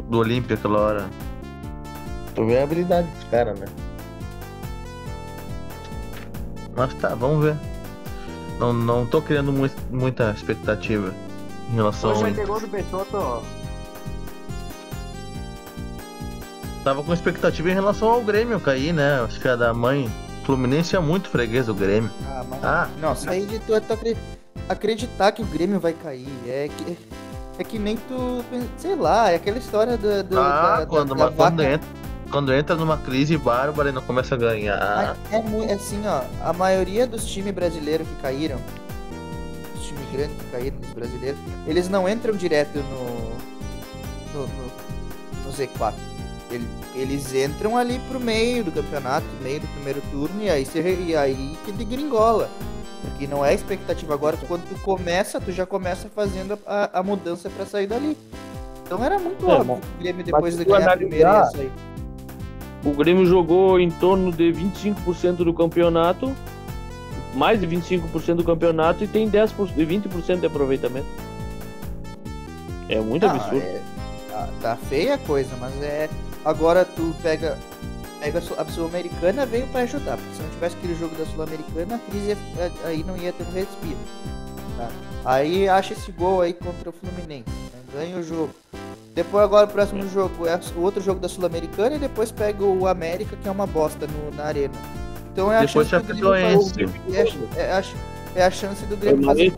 do 0.10 0.20
Olímpia 0.20 0.56
aquela 0.56 0.80
hora. 0.80 1.10
Tu 2.36 2.46
vê 2.46 2.60
a 2.60 2.64
habilidade 2.64 3.08
dos 3.08 3.24
caras, 3.26 3.60
né? 3.60 3.66
Mas 6.76 6.94
tá, 6.96 7.16
vamos 7.16 7.44
ver. 7.44 7.56
Não, 8.60 8.72
não 8.72 9.06
tô 9.06 9.22
criando 9.22 9.52
muito, 9.52 9.76
muita 9.90 10.32
expectativa 10.32 11.14
em 11.72 11.76
relação 11.76 12.12
Hoje 12.12 12.24
ao. 12.24 12.30
Hoje 12.30 12.46
gol 12.46 12.60
do 12.60 12.68
Betoto. 12.68 13.44
Tava 16.84 17.04
com 17.04 17.14
expectativa 17.14 17.70
em 17.70 17.74
relação 17.74 18.10
ao 18.10 18.22
Grêmio 18.22 18.60
cair, 18.60 18.94
né? 18.94 19.22
Acho 19.22 19.40
que 19.40 19.48
a 19.48 19.56
da 19.56 19.74
mãe 19.74 20.10
Fluminense 20.44 20.96
é 20.96 21.00
muito 21.00 21.30
freguês 21.30 21.68
do 21.68 21.76
Grêmio. 21.76 22.10
Ah, 22.28 22.44
mas. 22.50 22.64
Ah, 22.64 22.90
não, 23.00 23.16
aí 23.28 23.46
de 23.46 23.60
tu, 23.60 23.80
tu 23.82 24.18
acreditar 24.68 25.32
que 25.32 25.42
o 25.42 25.46
Grêmio 25.46 25.80
vai 25.80 25.94
cair. 25.94 26.28
É 26.48 26.70
que. 26.76 26.98
É 27.58 27.64
que 27.64 27.78
nem 27.78 27.98
tu. 27.98 28.44
Sei 28.78 28.96
lá, 28.96 29.30
é 29.30 29.36
aquela 29.36 29.58
história 29.58 29.98
do. 29.98 30.24
do 30.24 30.40
ah, 30.40 30.80
da, 30.80 30.86
quando, 30.86 31.14
da, 31.14 31.26
da 31.26 31.32
quando, 31.32 31.62
entra, 31.62 31.88
quando 32.32 32.54
entra 32.54 32.76
numa 32.76 32.98
crise 32.98 33.38
bárbara 33.38 33.90
e 33.90 33.92
não 33.92 34.02
começa 34.02 34.36
a 34.36 34.38
ganhar. 34.38 35.18
É, 35.32 35.36
é, 35.36 35.74
assim, 35.74 36.02
ó. 36.08 36.22
A 36.44 36.54
maioria 36.54 37.06
dos 37.06 37.26
times 37.26 37.54
brasileiros 37.54 38.08
que 38.08 38.16
caíram 38.22 38.60
grandes 40.12 40.36
que 40.38 40.52
caíram 40.52 40.78
nos 40.78 40.90
brasileiros, 40.90 41.40
eles 41.68 41.90
não 41.90 42.08
entram 42.08 42.36
direto 42.36 42.78
no, 42.80 43.30
no, 44.34 44.48
no, 44.48 45.46
no 45.46 45.52
Z4. 45.52 45.94
Eles, 46.96 47.34
entram 47.34 47.78
ali 47.78 48.00
pro 48.10 48.20
meio 48.20 48.64
do 48.64 48.72
campeonato, 48.72 49.26
meio 49.42 49.60
do 49.60 49.68
primeiro 49.68 50.02
turno, 50.12 50.42
e 50.42 50.50
aí, 50.50 50.66
você, 50.66 50.98
e 51.08 51.16
aí 51.16 51.58
que 51.64 51.72
degringola. 51.72 52.50
Porque 53.02 53.28
não 53.28 53.46
é 53.46 53.54
expectativa 53.54 54.14
agora, 54.14 54.38
quando 54.48 54.68
tu 54.68 54.80
começa, 54.82 55.40
tu 55.40 55.52
já 55.52 55.66
começa 55.66 56.10
fazendo 56.10 56.58
a, 56.66 57.00
a 57.00 57.04
mudança 57.04 57.50
para 57.50 57.66
sair 57.66 57.88
dali. 57.88 58.18
Então 58.84 59.04
era 59.04 59.20
muito 59.20 59.50
é, 59.50 59.54
óbvio 59.54 59.76
o 59.76 60.00
Grêmio 60.02 60.24
depois 60.24 60.58
de 60.58 60.66
ganhar 60.66 60.94
a 60.94 60.98
primeira 60.98 61.30
ia 61.30 61.46
sair. 61.46 61.72
O 62.84 62.92
Grêmio 62.94 63.26
jogou 63.26 63.80
em 63.80 63.92
torno 63.92 64.32
de 64.32 64.52
25% 64.52 65.38
do 65.44 65.54
campeonato 65.54 66.36
mais 67.34 67.60
de 67.60 67.68
25% 67.68 68.36
do 68.36 68.44
campeonato 68.44 69.04
e 69.04 69.08
tem 69.08 69.30
10%, 69.30 69.74
20% 69.76 70.40
de 70.40 70.46
aproveitamento. 70.46 71.08
É 72.88 73.00
muito 73.00 73.26
Não, 73.26 73.36
absurdo. 73.36 73.66
É, 73.66 73.82
tá, 74.30 74.50
tá, 74.62 74.76
feia 74.76 75.16
a 75.16 75.18
coisa, 75.18 75.56
mas 75.60 75.74
é. 75.82 76.10
Agora 76.46 76.86
tu 76.86 77.16
pega. 77.22 77.58
Pega 78.20 78.40
a 78.40 78.66
Sul-Americana 78.66 79.46
veio 79.46 79.66
para 79.68 79.82
ajudar, 79.82 80.18
porque 80.18 80.36
se 80.36 80.42
não 80.42 80.50
tivesse 80.50 80.76
aquele 80.76 80.96
jogo 80.96 81.16
da 81.16 81.26
Sul-Americana, 81.26 81.96
a 81.96 82.12
crise 82.12 82.36
aí 82.84 83.02
não 83.02 83.16
ia 83.16 83.32
ter 83.32 83.46
um 83.46 83.52
respiro. 83.54 83.98
Tá? 84.76 84.90
Aí 85.24 85.70
acha 85.70 85.94
esse 85.94 86.12
gol 86.12 86.42
aí 86.42 86.54
contra 86.54 86.90
o 86.90 86.92
Fluminense. 86.92 87.50
Né? 87.50 87.80
Ganha 87.94 88.18
o 88.18 88.24
jogo. 88.24 88.50
Depois 89.16 89.44
agora 89.44 89.68
o 89.68 89.70
próximo 89.70 90.08
jogo 90.10 90.46
é 90.48 90.60
o 90.76 90.82
outro 90.82 91.02
jogo 91.02 91.20
da 91.20 91.30
Sul-Americana 91.30 91.96
e 91.96 92.00
depois 92.00 92.32
pega 92.32 92.64
o 92.64 92.88
América, 92.88 93.38
que 93.42 93.48
é 93.48 93.52
uma 93.52 93.66
bosta 93.66 94.06
no, 94.06 94.36
na 94.36 94.46
arena. 94.46 94.74
Então 95.32 95.52
é 95.52 95.58
a 95.58 95.66
Depois 95.66 95.88
chance 95.88 96.06
do 96.08 96.14
Grêmio 96.14 97.50
é, 97.56 97.62
é, 97.62 97.72
a, 97.72 97.84
é 98.36 98.44
a 98.44 98.52
chance 98.52 98.86
do 98.86 98.98
Grêmio 98.98 99.26
fazer. 99.26 99.54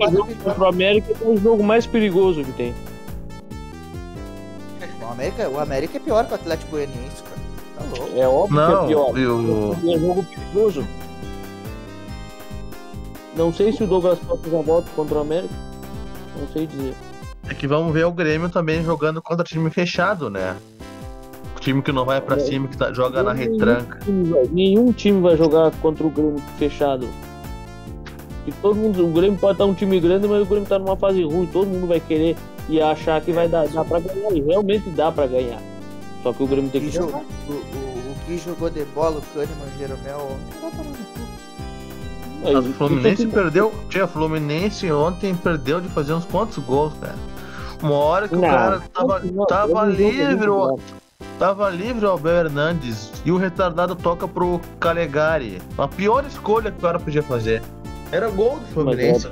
O 0.58 0.66
América 0.66 1.14
é 1.20 1.28
o 1.28 1.38
jogo 1.38 1.64
mais 1.64 1.86
perigoso 1.86 2.44
que 2.44 2.52
tem. 2.54 2.74
O 5.22 5.24
América, 5.24 5.50
o 5.50 5.60
América 5.60 5.98
é 5.98 6.00
pior 6.00 6.26
que 6.26 6.32
o 6.32 6.36
Atlético 6.36 6.72
Goianiense, 6.72 7.22
cara. 7.22 7.42
Tá 7.78 7.96
louco. 7.96 8.18
É 8.18 8.28
óbvio 8.28 8.56
Não, 8.56 8.68
que 8.68 8.74
é 8.74 8.88
pior. 8.88 9.18
Eu... 9.20 9.78
É 9.84 9.96
um 9.96 10.00
jogo 10.00 10.24
perigoso. 10.24 10.88
Não 13.36 13.54
sei 13.54 13.72
se 13.72 13.84
o 13.84 13.88
Douglas 13.88 14.18
Costa 14.18 14.50
já 14.50 14.62
volta 14.62 14.90
contra 14.96 15.20
o 15.20 15.22
América. 15.22 15.54
Não 16.40 16.48
sei 16.48 16.66
dizer. 16.66 16.96
É 17.48 17.54
que 17.54 17.68
vamos 17.68 17.94
ver 17.94 18.06
o 18.06 18.12
Grêmio 18.12 18.50
também 18.50 18.84
jogando 18.84 19.22
contra 19.22 19.44
time 19.44 19.70
fechado, 19.70 20.28
né? 20.28 20.58
time 21.60 21.84
que 21.84 21.92
não 21.92 22.04
vai 22.04 22.20
pra 22.20 22.38
é, 22.38 22.40
cima, 22.40 22.68
que 22.68 22.76
tá, 22.76 22.92
joga 22.92 23.22
na 23.22 23.34
retranca. 23.34 24.00
Time 24.04 24.24
vai, 24.24 24.46
nenhum 24.52 24.92
time 24.92 25.22
vai 25.22 25.38
jogar 25.38 25.70
contra 25.84 26.04
o 26.04 26.10
Grêmio 26.10 26.42
fechado. 26.58 27.08
E 28.48 28.52
todo 28.54 28.76
mundo, 28.76 29.06
o 29.06 29.12
Grêmio 29.12 29.38
pode 29.38 29.54
estar 29.54 29.66
um 29.66 29.74
time 29.76 30.00
grande, 30.00 30.28
mas 30.28 30.42
o 30.42 30.46
Grêmio 30.48 30.68
tá 30.68 30.80
numa 30.80 30.98
fase 30.98 31.22
ruim. 31.22 31.46
Todo 31.46 31.68
mundo 31.68 31.86
vai 31.86 32.00
querer 32.00 32.36
e 32.70 32.82
achar 32.82 33.22
que 33.22 33.32
vai 33.32 33.48
dar, 33.48 33.68
dar 33.68 33.86
pra 33.86 34.00
ganhar. 34.00 34.32
E 34.32 34.42
realmente 34.42 34.90
dá 34.90 35.12
pra 35.12 35.28
ganhar. 35.28 35.60
Só 36.24 36.32
que 36.34 36.44
o 36.44 36.48
Grêmio 36.48 36.70
tem 36.70 36.82
que 36.82 36.92
jogar. 36.92 37.22
O, 37.48 37.52
o, 37.52 37.56
o 37.56 38.16
que 38.26 38.38
jogou 38.38 38.70
de 38.70 38.84
bola, 38.86 39.18
o 39.18 39.22
Kahneman, 39.34 39.68
o 39.76 39.80
Jeromel, 39.80 40.38
mas 42.44 42.66
o 42.66 42.74
Fluminense 42.74 43.28
perdeu. 43.28 43.74
Tinha 43.90 44.08
Fluminense 44.08 44.92
ontem 44.92 45.36
perdeu 45.36 45.80
de 45.80 45.88
fazer 45.90 46.14
uns 46.14 46.26
quantos 46.26 46.58
gols, 46.58 46.94
cara. 47.00 47.16
Uma 47.82 47.96
hora 47.96 48.28
que 48.28 48.36
não, 48.36 48.42
o 48.42 48.52
cara 48.52 48.82
tava, 48.94 49.20
não, 49.20 49.46
tava 49.46 49.86
livre, 49.86 50.48
Tava 51.38 51.70
livre 51.70 52.06
o 52.06 52.12
Abel 52.12 52.46
Hernandes 52.46 53.12
e 53.26 53.32
o 53.32 53.38
retardado 53.38 53.96
toca 53.96 54.28
pro 54.28 54.62
Calegari. 54.80 55.60
A 55.78 55.88
pior 55.88 56.24
escolha 56.26 56.72
que 56.72 56.78
o 56.78 56.82
cara 56.82 57.00
podia 57.00 57.24
fazer. 57.24 57.64
Era 58.12 58.30
gol 58.30 58.60
do 58.60 58.66
Fluminense. 58.68 59.30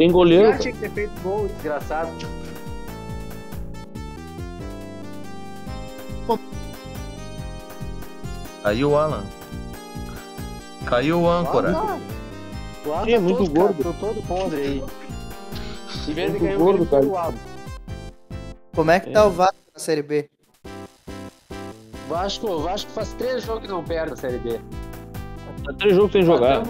Tem 0.00 0.10
goleiro. 0.10 0.58
tinha 0.58 0.72
que 0.72 0.80
ter 0.80 0.90
feito 0.92 1.20
gol, 1.20 1.46
desgraçado. 1.46 2.10
Caiu 8.62 8.92
o 8.92 8.96
Alan. 8.96 9.24
Caiu 10.86 11.20
o 11.20 11.30
âncora. 11.30 12.00
O 12.86 12.92
Alan 12.94 13.10
é 13.10 13.18
muito 13.18 13.44
todo, 13.44 13.50
gordo. 13.50 13.82
Cara, 13.82 13.96
todo 14.00 14.26
podre 14.26 14.60
aí. 14.62 14.84
Em 16.08 16.14
vez 16.14 16.32
de 16.32 16.38
ganhar 16.38 16.56
gordo, 16.56 16.86
cara. 16.86 17.34
Como 18.74 18.90
é 18.90 19.00
que 19.00 19.10
tá 19.10 19.26
o 19.26 19.30
Vasco 19.30 19.54
Série 19.76 20.02
B? 20.02 20.30
Vasco, 22.08 22.58
Vasco 22.60 22.90
faz 22.92 23.12
três 23.12 23.44
jogos 23.44 23.64
que 23.64 23.68
não 23.68 23.84
perde 23.84 24.12
na 24.12 24.16
Série 24.16 24.38
B. 24.38 24.60
Tá 25.62 25.74
três 25.74 25.94
jogos 25.94 26.12
sem 26.12 26.22
jogar. 26.22 26.62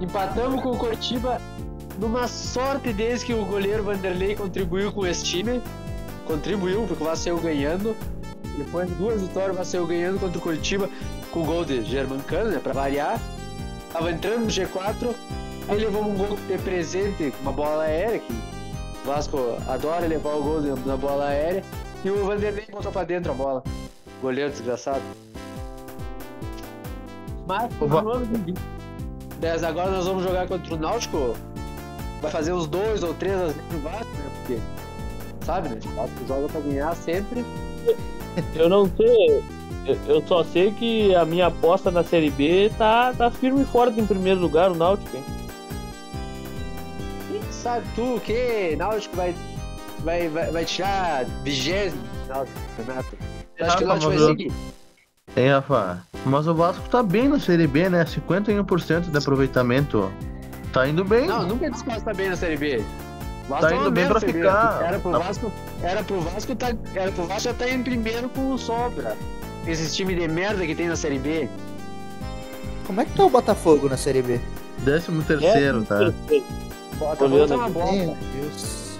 Empatamos 0.00 0.60
com 0.60 0.72
o 0.72 0.76
Coritiba 0.76 1.40
numa 1.98 2.28
sorte 2.28 2.92
desde 2.92 3.26
que 3.26 3.34
o 3.34 3.44
goleiro 3.44 3.82
Vanderlei 3.82 4.34
contribuiu 4.34 4.92
com 4.92 5.06
esse 5.06 5.24
time. 5.24 5.60
Contribuiu, 6.26 6.84
porque 6.86 7.02
o 7.02 7.06
Vasco 7.06 7.24
saiu 7.24 7.38
ganhando. 7.38 7.96
Depois 8.56 8.88
de 8.88 8.94
duas 8.94 9.20
vitórias, 9.20 9.52
o 9.52 9.54
Vasco 9.54 9.72
saiu 9.72 9.86
ganhando 9.86 10.20
contra 10.20 10.38
o 10.38 10.40
Coritiba 10.40 10.88
com 11.30 11.42
o 11.42 11.44
gol 11.44 11.64
de 11.64 11.84
Germancano, 11.84 12.50
né? 12.50 12.60
Pra 12.62 12.72
variar. 12.72 13.20
Tava 13.92 14.10
entrando 14.10 14.40
no 14.40 14.46
G4. 14.46 15.14
Aí 15.68 15.78
levamos 15.78 16.12
um 16.12 16.16
gol 16.16 16.36
de 16.36 16.58
presente, 16.58 17.32
uma 17.42 17.52
bola 17.52 17.82
aérea, 17.82 18.20
que 18.20 18.32
o 18.32 19.06
Vasco 19.06 19.38
adora 19.68 20.06
levar 20.06 20.34
o 20.34 20.42
gol 20.42 20.60
na 20.86 20.96
bola 20.96 21.26
aérea. 21.26 21.62
E 22.04 22.10
o 22.10 22.24
Vanderlei 22.24 22.66
botou 22.70 22.92
pra 22.92 23.04
dentro 23.04 23.32
a 23.32 23.34
bola. 23.34 23.62
Goleiro 24.22 24.50
desgraçado. 24.50 25.02
Mas 27.46 27.72
Mas 29.40 29.64
agora 29.64 29.90
nós 29.90 30.06
vamos 30.06 30.22
jogar 30.22 30.46
contra 30.46 30.74
o 30.74 30.78
Náutico. 30.78 31.34
Vai 32.20 32.30
fazer 32.30 32.52
os 32.52 32.66
dois 32.66 33.02
ou 33.02 33.14
três 33.14 33.36
no 33.36 33.78
Vasco, 33.80 34.12
né? 34.16 34.30
Porque, 34.38 34.58
sabe, 35.44 35.68
né? 35.68 35.78
O 35.84 35.88
Vasco 35.96 36.26
joga 36.26 36.48
pra 36.48 36.60
ganhar 36.60 36.94
sempre. 36.96 37.44
Eu 38.54 38.68
não 38.68 38.90
sei. 38.96 39.42
Eu 40.06 40.22
só 40.26 40.44
sei 40.44 40.70
que 40.72 41.14
a 41.14 41.24
minha 41.24 41.46
aposta 41.46 41.90
na 41.90 42.04
Série 42.04 42.30
B 42.30 42.70
tá, 42.76 43.14
tá 43.16 43.30
firme 43.30 43.62
e 43.62 43.64
forte 43.64 43.98
em 43.98 44.06
primeiro 44.06 44.38
lugar, 44.38 44.70
o 44.70 44.74
Náutico. 44.74 45.16
Hein? 45.16 45.24
Quem 47.30 47.42
sabe 47.50 47.86
tu 47.94 48.16
o 48.16 48.20
que? 48.20 48.76
Náutico 48.76 49.16
vai 49.16 49.34
vai, 50.00 50.28
vai, 50.28 50.50
vai 50.50 50.64
tirar 50.64 51.24
vigésimo 51.42 52.02
do 52.26 52.46
campeonato. 52.76 53.16
Eu 53.56 53.66
acho 53.66 53.78
que 53.78 53.84
o 53.84 53.86
Náutico 53.86 54.12
vai 54.12 54.18
seguir. 54.18 54.52
Hein, 55.36 55.50
Rafa? 55.50 56.02
Mas 56.24 56.46
o 56.46 56.54
Vasco 56.54 56.88
tá 56.88 57.02
bem 57.02 57.28
na 57.28 57.38
Série 57.38 57.66
B, 57.66 57.88
né? 57.88 58.04
51% 58.04 59.10
de 59.10 59.18
aproveitamento. 59.18 60.10
Tá 60.72 60.88
indo 60.88 61.04
bem. 61.04 61.26
Não, 61.26 61.46
nunca 61.46 61.70
que 61.70 62.00
tá 62.02 62.14
bem 62.14 62.30
na 62.30 62.36
Série 62.36 62.56
B. 62.56 62.84
Vasco 63.48 63.66
tá 63.66 63.74
indo 63.74 63.90
bem 63.90 64.06
pra 64.06 64.20
ficar. 64.20 64.82
Era 64.84 64.98
pro, 64.98 65.10
Vasco, 65.12 65.52
era 65.82 66.04
pro 66.04 66.20
Vasco, 66.20 66.54
tá, 66.54 66.66
era 66.94 67.10
pro 67.10 67.24
Vasco 67.24 67.42
já 67.44 67.54
tá 67.54 67.68
em 67.68 67.82
primeiro 67.82 68.28
com 68.28 68.52
o 68.52 68.58
Sobra. 68.58 69.16
Esses 69.66 69.94
times 69.94 70.18
de 70.18 70.28
merda 70.28 70.66
que 70.66 70.74
tem 70.74 70.88
na 70.88 70.96
Série 70.96 71.18
B. 71.18 71.48
Como 72.86 73.00
é 73.00 73.04
que 73.04 73.12
tá 73.12 73.24
o 73.24 73.30
Botafogo 73.30 73.88
na 73.88 73.96
Série 73.96 74.22
B? 74.22 74.40
Décimo 74.78 75.22
terceiro, 75.22 75.84
tá? 75.84 76.12
Botafogo 76.98 77.46
tá 77.46 77.56
uma 77.56 77.70
bosta. 77.70 77.96
Meu 77.96 78.16
Deus. 78.34 78.98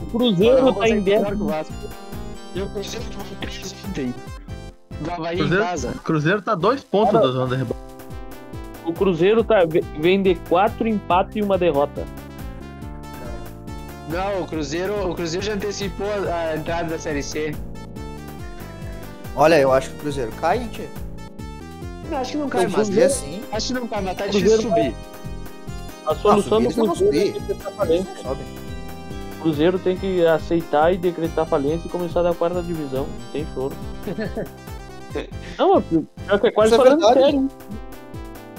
O 0.00 0.06
Cruzeiro 0.06 0.74
tá 0.74 0.88
em 0.88 1.00
décimo. 1.00 1.50
E 2.54 2.62
o 2.62 2.68
Cruzeiro 2.68 3.04
tomou 3.10 3.26
3 3.40 3.74
ontem. 3.88 4.14
Do 5.00 5.10
Havaí 5.10 5.36
Cruzeiro, 5.36 5.62
em 5.62 5.66
casa. 5.66 5.94
Cruzeiro 6.04 6.42
tá 6.42 6.54
dois 6.54 6.84
pontos 6.84 7.12
Cara, 7.12 7.26
da 7.26 7.32
zona 7.32 7.46
de 7.48 7.56
rebaixamento. 7.56 7.93
O 8.84 8.92
Cruzeiro 8.92 9.42
tá, 9.42 9.60
vem 9.98 10.22
de 10.22 10.34
quatro 10.48 10.86
empates 10.86 11.36
e 11.36 11.42
uma 11.42 11.56
derrota. 11.56 12.04
Não, 14.08 14.42
o 14.42 14.46
Cruzeiro, 14.46 15.10
o 15.10 15.14
Cruzeiro 15.14 15.44
já 15.46 15.54
antecipou 15.54 16.06
a, 16.06 16.50
a 16.50 16.56
entrada 16.56 16.90
da 16.90 16.98
Série 16.98 17.22
C. 17.22 17.54
Olha, 19.34 19.58
eu 19.58 19.72
acho 19.72 19.90
que 19.90 19.96
o 19.96 19.98
Cruzeiro 20.00 20.32
cai, 20.32 20.58
hein, 20.58 20.68
tia? 20.70 20.88
Não, 22.10 22.18
acho 22.18 22.32
que 22.32 22.36
não 22.38 22.48
cai 22.48 22.66
ver 22.66 23.04
assim. 23.04 23.42
Acho 23.50 23.68
que 23.68 23.72
não 23.74 23.88
cai, 23.88 24.02
mas 24.02 24.16
tá 24.16 24.26
difícil 24.26 24.62
subir. 24.62 24.94
A 26.06 26.14
solução 26.14 26.62
do 26.62 26.70
subir, 26.70 26.76
não 26.76 26.86
vão 26.86 26.96
Cruzeiro 26.96 27.16
é 27.16 27.32
subir. 27.32 27.40
decretar 27.40 27.72
falência. 27.72 28.16
Sobe. 28.22 28.42
O 29.38 29.42
Cruzeiro 29.42 29.78
tem 29.78 29.96
que 29.96 30.26
aceitar 30.26 30.92
e 30.92 30.98
decretar 30.98 31.46
falência 31.46 31.86
e 31.86 31.90
começar 31.90 32.22
da 32.22 32.34
quarta 32.34 32.62
divisão. 32.62 33.06
Não 33.06 33.32
tem 33.32 33.46
choro. 33.54 33.74
Não, 35.58 36.38
que 36.38 36.46
é 36.46 36.50
quase 36.50 36.72
Isso 36.72 36.82
é 36.82 36.84
falando 36.84 37.00
verdade. 37.00 37.20
sério. 37.20 37.48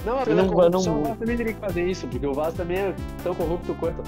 Não, 0.05 0.23
pela 0.23 0.43
não 0.43 0.49
corrupção, 0.53 0.93
não- 0.93 1.01
o 1.01 1.03
Vasco 1.05 1.17
também 1.19 1.37
teria 1.37 1.53
que 1.53 1.59
fazer 1.59 1.89
isso, 1.89 2.07
porque 2.07 2.27
o 2.27 2.33
Vasco 2.33 2.53
também 2.57 2.77
é 2.77 2.95
tão 3.23 3.33
corrupto 3.35 3.73
quanto. 3.75 4.03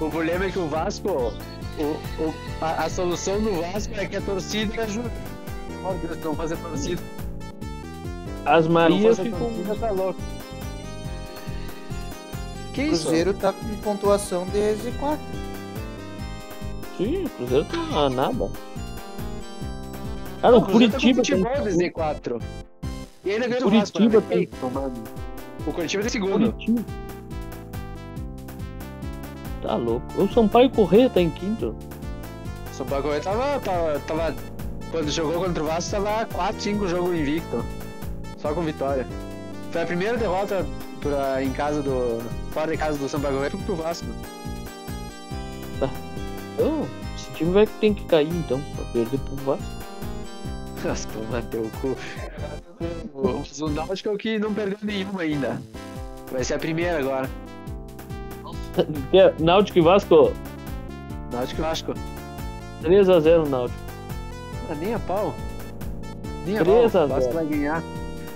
O 0.00 0.10
problema 0.10 0.44
é 0.44 0.50
que 0.50 0.58
o 0.58 0.68
Vasco, 0.68 1.08
o, 1.08 1.82
o- 2.22 2.34
a, 2.60 2.84
a 2.84 2.90
solução 2.90 3.40
do 3.40 3.60
Vasco 3.60 3.92
é 3.96 4.06
que 4.06 4.16
a 4.16 4.20
torcida 4.20 4.82
ajuda. 4.82 5.10
Ó, 5.84 5.92
Deus, 5.94 6.18
não 6.22 6.34
fazer 6.34 6.56
torcida. 6.58 7.02
As 8.44 8.66
Marias 8.68 9.18
ficam. 9.18 9.50
tá 9.80 9.90
louco. 9.90 10.20
Que 12.72 12.82
O 12.82 12.92
isso? 12.92 13.02
Cruzeiro 13.06 13.34
tá 13.34 13.52
com 13.52 13.76
pontuação 13.82 14.44
de 14.46 14.58
Z4. 14.74 15.18
Sim, 16.98 17.24
o 17.24 17.30
Cruzeiro 17.30 17.64
tá 17.64 17.98
a 17.98 18.10
nada. 18.10 18.50
Cara, 20.42 20.56
o 20.56 20.62
Cruzeiro 20.62 20.92
tá 20.92 20.98
com 20.98 21.02
Curitiba. 21.02 21.16
futebol 21.16 21.52
tem- 21.52 21.62
de 21.64 21.70
Z4. 21.90 22.42
E 23.26 23.32
ainda 23.32 23.48
ganhou 23.48 23.66
o 23.66 23.70
Vasco. 23.70 23.98
Curitiba 23.98 24.20
né? 24.20 24.26
tem-. 24.28 24.48
O 25.66 25.72
Curitiba 25.72 26.02
tem 26.04 26.10
segundo. 26.12 26.52
Curitiba. 26.52 26.84
Tá 29.62 29.74
louco. 29.74 30.22
O 30.22 30.32
Sampaio 30.32 30.70
Correia 30.70 31.10
tá 31.10 31.20
em 31.20 31.30
quinto. 31.30 31.74
O 32.70 32.74
São 32.74 32.86
Paulo 32.86 33.02
Correia 33.02 33.22
tava, 33.22 33.58
tava, 33.58 33.98
tava. 34.06 34.34
Quando 34.92 35.10
jogou 35.10 35.42
contra 35.42 35.60
o 35.60 35.66
Vasco, 35.66 35.90
tava 35.90 36.24
4, 36.26 36.60
5 36.60 36.86
jogos 36.86 37.16
invicto. 37.16 37.64
Só 38.38 38.54
com 38.54 38.62
vitória. 38.62 39.04
Foi 39.72 39.82
a 39.82 39.86
primeira 39.86 40.16
derrota 40.16 40.64
pra, 41.00 41.42
em 41.42 41.50
casa 41.50 41.82
do. 41.82 42.22
Fora 42.52 42.70
de 42.70 42.78
casa 42.78 42.96
do 42.96 43.08
São 43.08 43.20
Paulo 43.20 43.38
Correia 43.38 43.50
foi 43.50 43.60
pro 43.62 43.74
Vasco. 43.74 44.06
Então, 46.54 46.88
esse 47.16 47.30
time 47.32 47.52
vai 47.52 47.66
ter 47.66 47.92
que 47.92 48.04
cair 48.04 48.28
então, 48.28 48.62
pra 48.76 48.84
perder 48.92 49.18
pro 49.18 49.36
Vasco. 49.44 49.76
Nossa, 50.86 51.08
toma 51.08 51.42
teu 51.42 51.68
cu. 51.80 51.96
O, 53.14 53.68
Náutico 53.70 54.08
é 54.10 54.12
o 54.12 54.18
que 54.18 54.38
não 54.38 54.52
perdeu 54.52 54.78
nenhuma 54.82 55.22
ainda. 55.22 55.60
Vai 56.30 56.44
ser 56.44 56.54
a 56.54 56.58
primeira 56.58 56.98
agora. 56.98 57.30
É 59.12 59.32
Náutico 59.42 59.78
e 59.78 59.82
Vasco, 59.82 60.32
Náutico 61.32 61.60
e 61.60 61.62
Vasco. 61.62 61.94
3x0 62.82 63.48
Náutico. 63.48 63.80
Ah, 64.70 64.74
nem 64.74 64.94
a 64.94 64.98
pau. 64.98 65.34
Nem 66.46 66.58
a 66.58 66.64
3 66.64 66.92
pau. 66.92 67.02
a 67.02 67.06
Vasco 67.06 67.32
0. 67.32 67.34
vai 67.34 67.46
ganhar. 67.46 67.82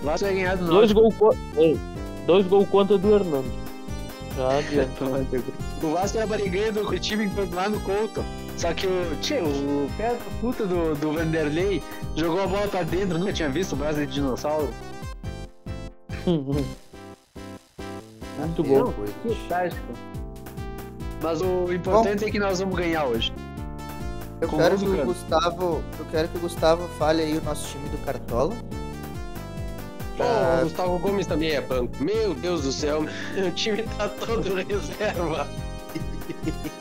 Vasco 0.02 0.24
vai 0.26 0.34
ganhar 0.34 0.56
do 0.56 0.66
Dois 0.66 0.92
Náutico. 0.94 1.00
gols 1.00 1.14
co- 1.36 1.60
Ei, 1.60 1.78
dois 2.26 2.46
gols 2.46 2.68
contra 2.70 2.96
do 2.96 3.14
Hernando. 3.14 3.52
Já 4.36 4.48
adianta. 4.58 5.04
O 5.82 5.92
Vasco 5.92 6.16
era 6.18 6.26
bariguinha 6.26 6.72
do 6.72 6.80
Curitiba 6.84 7.24
enquanto 7.24 7.52
lá 7.54 7.68
no 7.68 7.78
Couto. 7.80 8.24
Só 8.60 8.74
que 8.74 8.86
o, 8.86 9.16
tchê, 9.22 9.40
o 9.40 9.88
pé 9.96 10.10
da 10.12 10.18
puta 10.38 10.66
do, 10.66 10.94
do 10.94 11.12
Vanderlei 11.14 11.82
jogou 12.14 12.42
a 12.42 12.46
bola 12.46 12.68
pra 12.68 12.82
dentro. 12.82 13.18
Nunca 13.18 13.32
tinha 13.32 13.48
visto 13.48 13.72
o 13.72 13.76
braço 13.76 14.00
de 14.00 14.06
dinossauro. 14.06 14.68
Muito 18.38 18.62
Meu 18.62 18.84
bom. 18.84 18.92
coisa. 18.92 19.14
Fantástico. 19.24 19.86
Mas 21.22 21.40
o 21.40 21.72
importante 21.72 22.26
é 22.26 22.30
que 22.30 22.38
nós 22.38 22.60
vamos 22.60 22.76
ganhar 22.76 23.06
hoje. 23.06 23.32
Eu 24.42 24.48
Com 24.48 24.58
quero 24.58 24.76
que 24.78 24.84
do 24.84 25.00
o. 25.00 25.04
Gustavo. 25.06 25.82
Eu 25.98 26.04
quero 26.10 26.28
que 26.28 26.36
o 26.36 26.40
Gustavo 26.40 26.86
fale 26.98 27.22
aí 27.22 27.38
o 27.38 27.42
nosso 27.42 27.66
time 27.68 27.88
do 27.88 27.96
Cartola. 28.04 28.54
Pô, 30.18 30.24
Pra- 30.24 30.58
o 30.60 30.64
Gustavo 30.64 30.98
Gomes 30.98 31.26
também 31.26 31.52
é 31.52 31.62
banco. 31.62 31.94
Meu 32.02 32.34
Deus 32.34 32.64
do 32.64 32.72
céu, 32.72 33.04
o 33.04 33.50
time 33.52 33.84
tá 33.96 34.06
todo 34.08 34.54
reserva. 34.68 35.48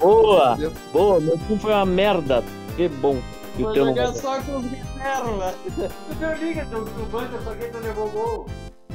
Boa! 0.00 0.56
Boa, 0.92 1.20
meu 1.20 1.36
time 1.38 1.58
foi 1.58 1.72
uma 1.72 1.86
merda. 1.86 2.42
Que 2.76 2.88
bom 2.88 3.16
que 3.56 3.62
o 3.62 3.66
Vou 3.66 3.74
teu 3.74 3.84
não 3.84 3.92
jogar 3.94 4.10
vai. 4.12 4.20
só 4.20 4.40
com 4.42 4.56
os 4.56 4.64
reservas. 4.64 5.54
Tu 5.64 6.20
não 6.20 6.34
liga, 6.36 6.66
tu, 6.70 6.84
tu 6.84 7.06
banca 7.12 7.40
só 7.44 7.54
quem 7.54 7.70
tu 7.70 7.78
levou 7.78 8.08
gol. 8.10 8.46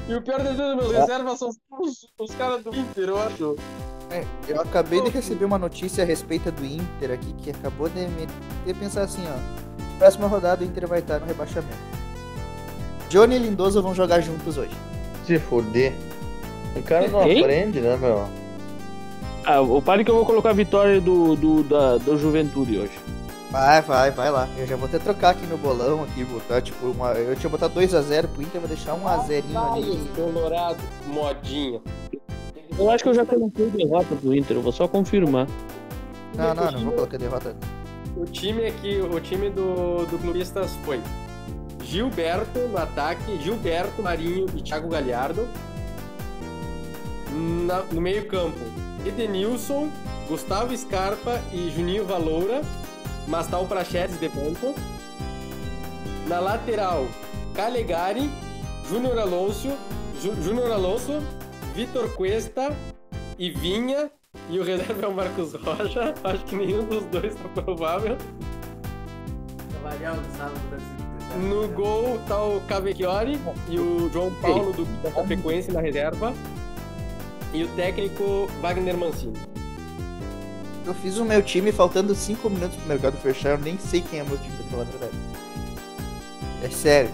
E 0.07 0.13
o 0.15 0.21
pior 0.21 0.39
de 0.41 0.49
tudo, 0.49 0.75
meus 0.75 0.91
reservas 0.91 1.39
são 1.39 1.49
os, 1.79 2.07
os 2.19 2.35
caras 2.35 2.63
do 2.63 2.75
Inter, 2.75 3.09
eu 3.09 3.21
acho. 3.21 3.55
É, 4.11 4.23
eu 4.47 4.61
acabei 4.61 5.01
de 5.01 5.09
receber 5.09 5.45
uma 5.45 5.57
notícia 5.57 6.03
a 6.03 6.07
respeito 6.07 6.51
do 6.51 6.65
Inter 6.65 7.11
aqui 7.11 7.33
que 7.41 7.49
acabou 7.51 7.89
de 7.89 8.01
me 8.01 8.27
de 8.65 8.73
pensar 8.73 9.03
assim, 9.03 9.23
ó. 9.27 9.97
Próxima 9.97 10.27
rodada 10.27 10.63
o 10.63 10.67
Inter 10.67 10.87
vai 10.87 10.99
estar 10.99 11.19
no 11.19 11.25
rebaixamento. 11.25 11.77
Johnny 13.09 13.35
e 13.35 13.39
Lindoso 13.39 13.81
vão 13.81 13.93
jogar 13.95 14.19
juntos 14.21 14.57
hoje. 14.57 14.75
Se 15.25 15.39
fuder. 15.39 15.93
O 16.75 16.83
cara 16.83 17.07
não 17.07 17.21
aprende, 17.21 17.79
né, 17.79 17.95
meu? 17.97 18.27
Ah, 19.45 19.61
o 19.61 19.81
pare 19.81 20.03
que 20.03 20.09
eu 20.09 20.15
vou 20.15 20.25
colocar 20.25 20.49
a 20.49 20.53
vitória 20.53 20.99
do, 20.99 21.35
do, 21.35 21.63
da, 21.63 21.97
do 21.97 22.17
Juventude 22.17 22.79
hoje. 22.79 22.99
Vai, 23.51 23.81
vai, 23.81 24.11
vai 24.11 24.31
lá. 24.31 24.47
Eu 24.57 24.65
já 24.65 24.75
vou 24.75 24.87
até 24.87 24.97
trocar 24.97 25.29
aqui 25.31 25.45
no 25.45 25.57
bolão 25.57 26.03
aqui, 26.03 26.23
botar 26.25 26.61
tipo 26.61 26.87
uma. 26.87 27.11
Eu 27.13 27.35
tinha 27.35 27.49
botado 27.49 27.79
2x0 27.79 28.27
pro 28.27 28.41
Inter, 28.41 28.59
vou 28.59 28.67
deixar 28.67 28.93
1x0 28.95 29.43
ali. 29.73 30.09
Colorado, 30.15 30.77
modinha. 31.07 31.79
Eu 32.77 32.89
acho 32.89 33.03
que 33.03 33.09
eu 33.09 33.13
já 33.13 33.25
coloquei 33.25 33.69
derrota 33.69 34.15
do 34.15 34.35
Inter, 34.35 34.57
eu 34.57 34.61
vou 34.61 34.71
só 34.71 34.87
confirmar. 34.87 35.47
Não, 36.35 36.53
não, 36.53 36.71
não 36.71 36.79
vou 36.85 36.93
colocar 36.93 37.17
derrota. 37.17 37.55
O 38.17 38.25
time 38.25 38.65
aqui, 38.65 38.99
o 38.99 39.19
time 39.21 39.49
do, 39.49 40.05
do 40.05 40.17
Clubistas 40.19 40.71
foi 40.83 40.99
Gilberto 41.83 42.59
no 42.59 42.77
ataque, 42.77 43.37
Gilberto, 43.41 44.01
Marinho 44.01 44.47
e 44.55 44.61
Thiago 44.61 44.89
Galhardo. 44.89 45.47
Na- 47.67 47.83
no 47.91 48.01
meio 48.01 48.25
campo, 48.27 48.59
Edenilson, 49.05 49.89
Gustavo 50.27 50.75
Scarpa 50.75 51.41
e 51.51 51.71
Juninho 51.71 52.05
Valoura, 52.05 52.61
mas 53.27 53.47
tá 53.47 53.59
o 53.59 53.67
Prachetes 53.67 54.19
de 54.19 54.27
banco. 54.29 54.75
Na 56.27 56.39
lateral, 56.39 57.07
Calegari, 57.53 58.29
Júnior 58.89 59.19
Alonso, 59.19 59.69
Júnior 60.19 60.71
Alonso, 60.71 61.21
Vitor 61.75 62.09
Cuesta 62.15 62.75
e 63.37 63.49
Vinha. 63.49 64.09
E 64.49 64.59
o 64.59 64.63
reserva 64.63 65.05
é 65.05 65.09
o 65.09 65.13
Marcos 65.13 65.53
Rocha. 65.53 66.13
Acho 66.23 66.43
que 66.45 66.55
nenhum 66.55 66.83
dos 66.83 67.03
dois 67.05 67.33
tá 67.35 67.61
provável. 67.61 68.17
No 71.49 71.67
gol 71.69 72.19
tá 72.27 72.43
o 72.43 72.61
Cavecchiori 72.61 73.39
e 73.69 73.79
o 73.79 74.09
João 74.11 74.33
Paulo 74.41 74.73
do 74.73 74.85
da 75.01 75.11
Chapecoense 75.11 75.71
na 75.71 75.81
reserva. 75.81 76.33
E 77.55 77.63
o 77.63 77.69
técnico 77.69 78.49
Wagner 78.61 78.97
Mancini. 78.97 79.33
Eu 80.85 80.93
fiz 80.93 81.17
o 81.17 81.23
meu 81.23 81.41
time 81.41 81.71
faltando 81.71 82.13
5 82.13 82.49
minutos 82.49 82.75
pro 82.75 82.85
mercado 82.85 83.15
fechar, 83.17 83.51
eu 83.51 83.57
nem 83.57 83.77
sei 83.77 84.01
quem 84.01 84.19
é 84.19 84.23
meu 84.25 84.37
time, 84.37 84.57
pra 84.57 84.65
falar 84.65 84.81
a 84.81 84.85
verdade. 84.85 85.13
É 86.61 86.69
sério. 86.69 87.09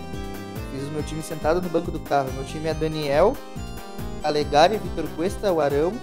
Fiz 0.72 0.88
o 0.88 0.92
meu 0.92 1.04
time 1.04 1.22
sentado 1.22 1.62
no 1.62 1.70
banco 1.70 1.92
do 1.92 2.00
carro. 2.00 2.34
Meu 2.34 2.44
time 2.44 2.68
é 2.68 2.74
Daniel, 2.74 3.38
Alegari, 4.24 4.78
Vitor 4.78 5.06
Cuesta, 5.16 5.54
o 5.54 5.62
Arão, 5.62 5.94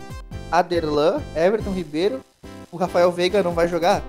Aderlan, 0.53 1.21
Everton 1.35 1.73
Ribeiro. 1.73 2.21
O 2.71 2.77
Rafael 2.77 3.11
Veiga 3.11 3.43
não 3.43 3.55
vai 3.55 3.67
jogar? 3.67 4.05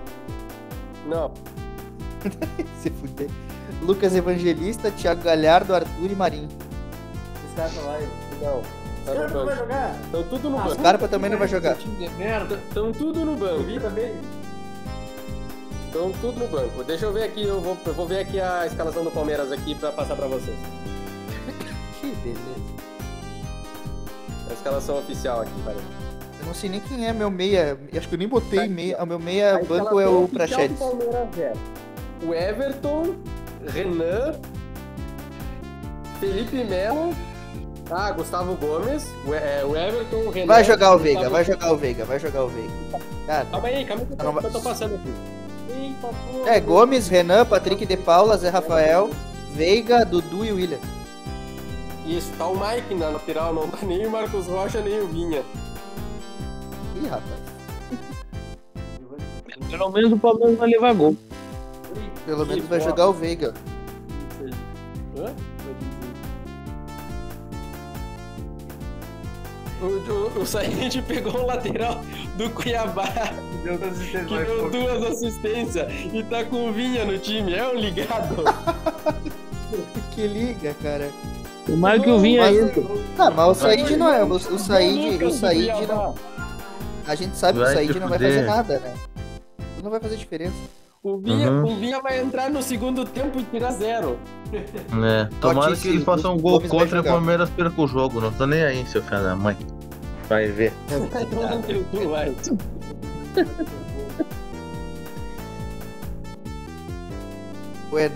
Não, 1.08 1.32
Se 2.80 2.88
fuder. 2.88 3.28
Lucas 3.82 4.14
Evangelista, 4.14 4.92
Thiago 4.92 5.22
Galhardo, 5.22 5.74
Arthur 5.74 6.12
e 6.12 6.14
cara 7.56 7.68
tá 7.68 7.80
lá. 7.80 7.98
não. 8.40 8.89
Tá 9.04 9.14
no 9.14 9.28
banco. 9.28 9.56
jogar? 9.56 9.96
Estão 10.04 10.22
tudo 10.24 10.50
no 10.50 10.56
O 10.56 10.60
banco. 10.60 10.74
Scarpa 10.74 11.08
também 11.08 11.30
não 11.30 11.38
vai 11.38 11.48
jogar. 11.48 11.76
Estão 11.76 12.92
tudo 12.92 13.24
no 13.24 13.36
banco. 13.36 13.62
Vi 13.62 13.80
também. 13.80 14.14
Então 15.88 16.12
tudo 16.20 16.40
no 16.40 16.48
banco. 16.48 16.84
Deixa 16.84 17.06
eu 17.06 17.12
ver 17.12 17.24
aqui, 17.24 17.44
eu 17.44 17.60
vou, 17.60 17.76
eu 17.84 17.94
vou 17.94 18.06
ver 18.06 18.20
aqui 18.20 18.40
a 18.40 18.66
escalação 18.66 19.02
do 19.02 19.10
Palmeiras 19.10 19.50
aqui 19.50 19.74
pra 19.74 19.90
passar 19.90 20.16
pra 20.16 20.26
vocês. 20.26 20.56
Que 22.00 22.06
beleza. 22.06 22.40
A 24.48 24.52
escalação 24.54 24.98
oficial 24.98 25.42
aqui, 25.42 25.52
parece. 25.64 25.84
Eu 26.40 26.46
não 26.46 26.54
sei 26.54 26.70
nem 26.70 26.80
quem 26.80 27.06
é 27.06 27.12
meu 27.12 27.30
meia. 27.30 27.78
Acho 27.94 28.08
que 28.08 28.14
eu 28.14 28.18
nem 28.18 28.26
botei 28.26 28.58
Tá 28.58 28.64
aqui, 28.64 28.72
meia. 28.72 29.02
O 29.02 29.06
meu 29.06 29.18
meia 29.18 29.56
A 29.56 29.62
banco 29.62 30.00
é 30.00 30.06
o 30.06 30.26
Prachedes. 30.26 30.78
Palmeiras 30.78 31.38
é 31.38 31.52
o 32.22 32.34
Everton, 32.34 33.16
Renan, 33.66 34.34
Felipe 36.18 36.64
Melo, 36.64 37.14
ah, 37.90 38.10
Gustavo 38.12 38.54
Gomes, 38.56 39.06
o, 39.26 39.34
é, 39.34 39.64
o 39.64 39.76
Everton, 39.76 40.16
o 40.16 40.30
Renan. 40.30 40.46
Vai 40.46 40.64
jogar 40.64 40.94
o 40.94 40.98
Veiga, 40.98 41.28
vai 41.28 41.44
jogar 41.44 41.72
o 41.72 41.76
Veiga, 41.76 42.04
vai 42.04 42.18
jogar 42.20 42.44
o 42.44 42.48
Veiga. 42.48 42.70
Cara, 43.26 43.44
Calma 43.46 43.68
aí, 43.68 43.84
calma 43.84 44.02
aí, 44.02 44.06
que 44.06 44.12
eu 44.12 44.16
tô, 44.16 44.24
Não 44.24 44.32
vai- 44.32 44.40
que 44.42 44.46
eu 44.48 44.52
tô 44.52 44.60
passando 44.60 44.94
aqui. 44.94 45.12
Eita, 45.70 46.08
porra. 46.32 46.50
é 46.50 46.60
Gomes, 46.60 47.08
Renan, 47.08 47.44
Patrick 47.46 47.84
de 47.86 47.96
Paula, 47.96 48.36
Zé 48.36 48.48
Rafael, 48.48 49.10
Veiga, 49.54 50.04
Dudu 50.04 50.44
e 50.44 50.52
William. 50.52 50.78
Isso, 52.06 52.30
tá 52.38 52.46
o 52.46 52.56
Mike 52.58 52.94
na 52.94 53.08
lateral, 53.10 53.54
não 53.54 53.68
tá 53.68 53.78
nem 53.86 54.06
o 54.06 54.10
Marcos 54.10 54.46
Rocha, 54.46 54.80
nem 54.80 55.00
o 55.00 55.06
Vinha. 55.06 55.42
Ih, 56.96 57.06
rapaz. 57.06 57.40
Pelo 59.70 59.90
menos 59.90 60.12
o 60.12 60.18
Palmeiras 60.18 60.58
vai 60.58 60.68
levar 60.70 60.92
gol. 60.94 61.16
Pelo 62.26 62.44
menos 62.46 62.64
vai 62.66 62.80
jogar 62.80 63.08
o 63.08 63.12
Veiga. 63.12 63.54
Hã? 65.16 65.34
O, 69.80 69.84
o, 69.86 70.42
o 70.42 70.46
Said 70.46 71.00
pegou 71.08 71.34
o 71.42 71.46
lateral 71.46 72.00
do 72.36 72.50
Cuiabá, 72.50 73.08
Deu 73.64 73.78
duas 73.78 73.92
assistências 73.92 74.26
que 74.26 74.34
mais 74.34 74.46
deu 74.46 74.56
pouco. 74.56 74.70
duas 74.70 75.02
assistências 75.04 75.86
e 76.12 76.22
tá 76.24 76.44
com 76.44 76.68
o 76.68 76.72
Vinha 76.72 77.04
no 77.04 77.18
time. 77.18 77.54
É 77.54 77.66
um 77.68 77.74
ligado. 77.74 78.44
Que 80.14 80.26
liga, 80.26 80.74
cara. 80.82 81.08
Tomara 81.64 82.00
que 82.00 82.10
o 82.10 82.18
Vinha 82.18 82.42
Mas- 82.42 82.56
entre. 82.58 82.84
Ah, 83.16 83.30
mas 83.30 83.48
o 83.48 83.54
Said 83.54 83.96
não 83.96 84.12
é. 84.12 84.24
O, 84.24 84.32
o 84.32 84.38
Said, 84.58 85.24
o 85.24 85.30
Said 85.30 85.86
não. 85.86 86.14
A 87.06 87.14
gente 87.14 87.36
sabe 87.36 87.58
que 87.60 87.64
o 87.64 87.68
Said 87.72 88.00
não 88.00 88.08
vai 88.08 88.18
fazer 88.18 88.42
nada, 88.42 88.78
né? 88.80 88.94
Não 89.82 89.88
vai 89.90 90.00
fazer 90.00 90.16
diferença. 90.16 90.52
O 91.02 91.16
Vinha, 91.18 91.50
Uhum. 91.50 91.64
o 91.72 91.76
Vinha 91.76 92.00
vai 92.02 92.20
entrar 92.20 92.50
no 92.50 92.62
segundo 92.62 93.06
tempo 93.06 93.40
e 93.40 93.44
tirar 93.44 93.70
zero. 93.72 94.18
É, 94.52 95.24
tomara 95.40 95.74
que 95.74 95.88
eles 95.88 96.04
façam 96.04 96.34
um 96.34 96.38
gol 96.38 96.58
Gomes 96.58 96.70
contra 96.70 96.98
e 96.98 97.00
o. 97.00 97.04
Palmeiras 97.04 97.48
perca 97.48 97.80
o 97.80 97.86
jogo. 97.86 98.20
Não 98.20 98.30
tô 98.30 98.44
nem 98.46 98.62
aí, 98.62 98.84
seu 98.86 99.02
filho 99.02 99.22
da 99.22 99.34
mãe. 99.34 99.56
Vai 100.28 100.48
ver. 100.48 100.72
Bueno. 107.90 108.14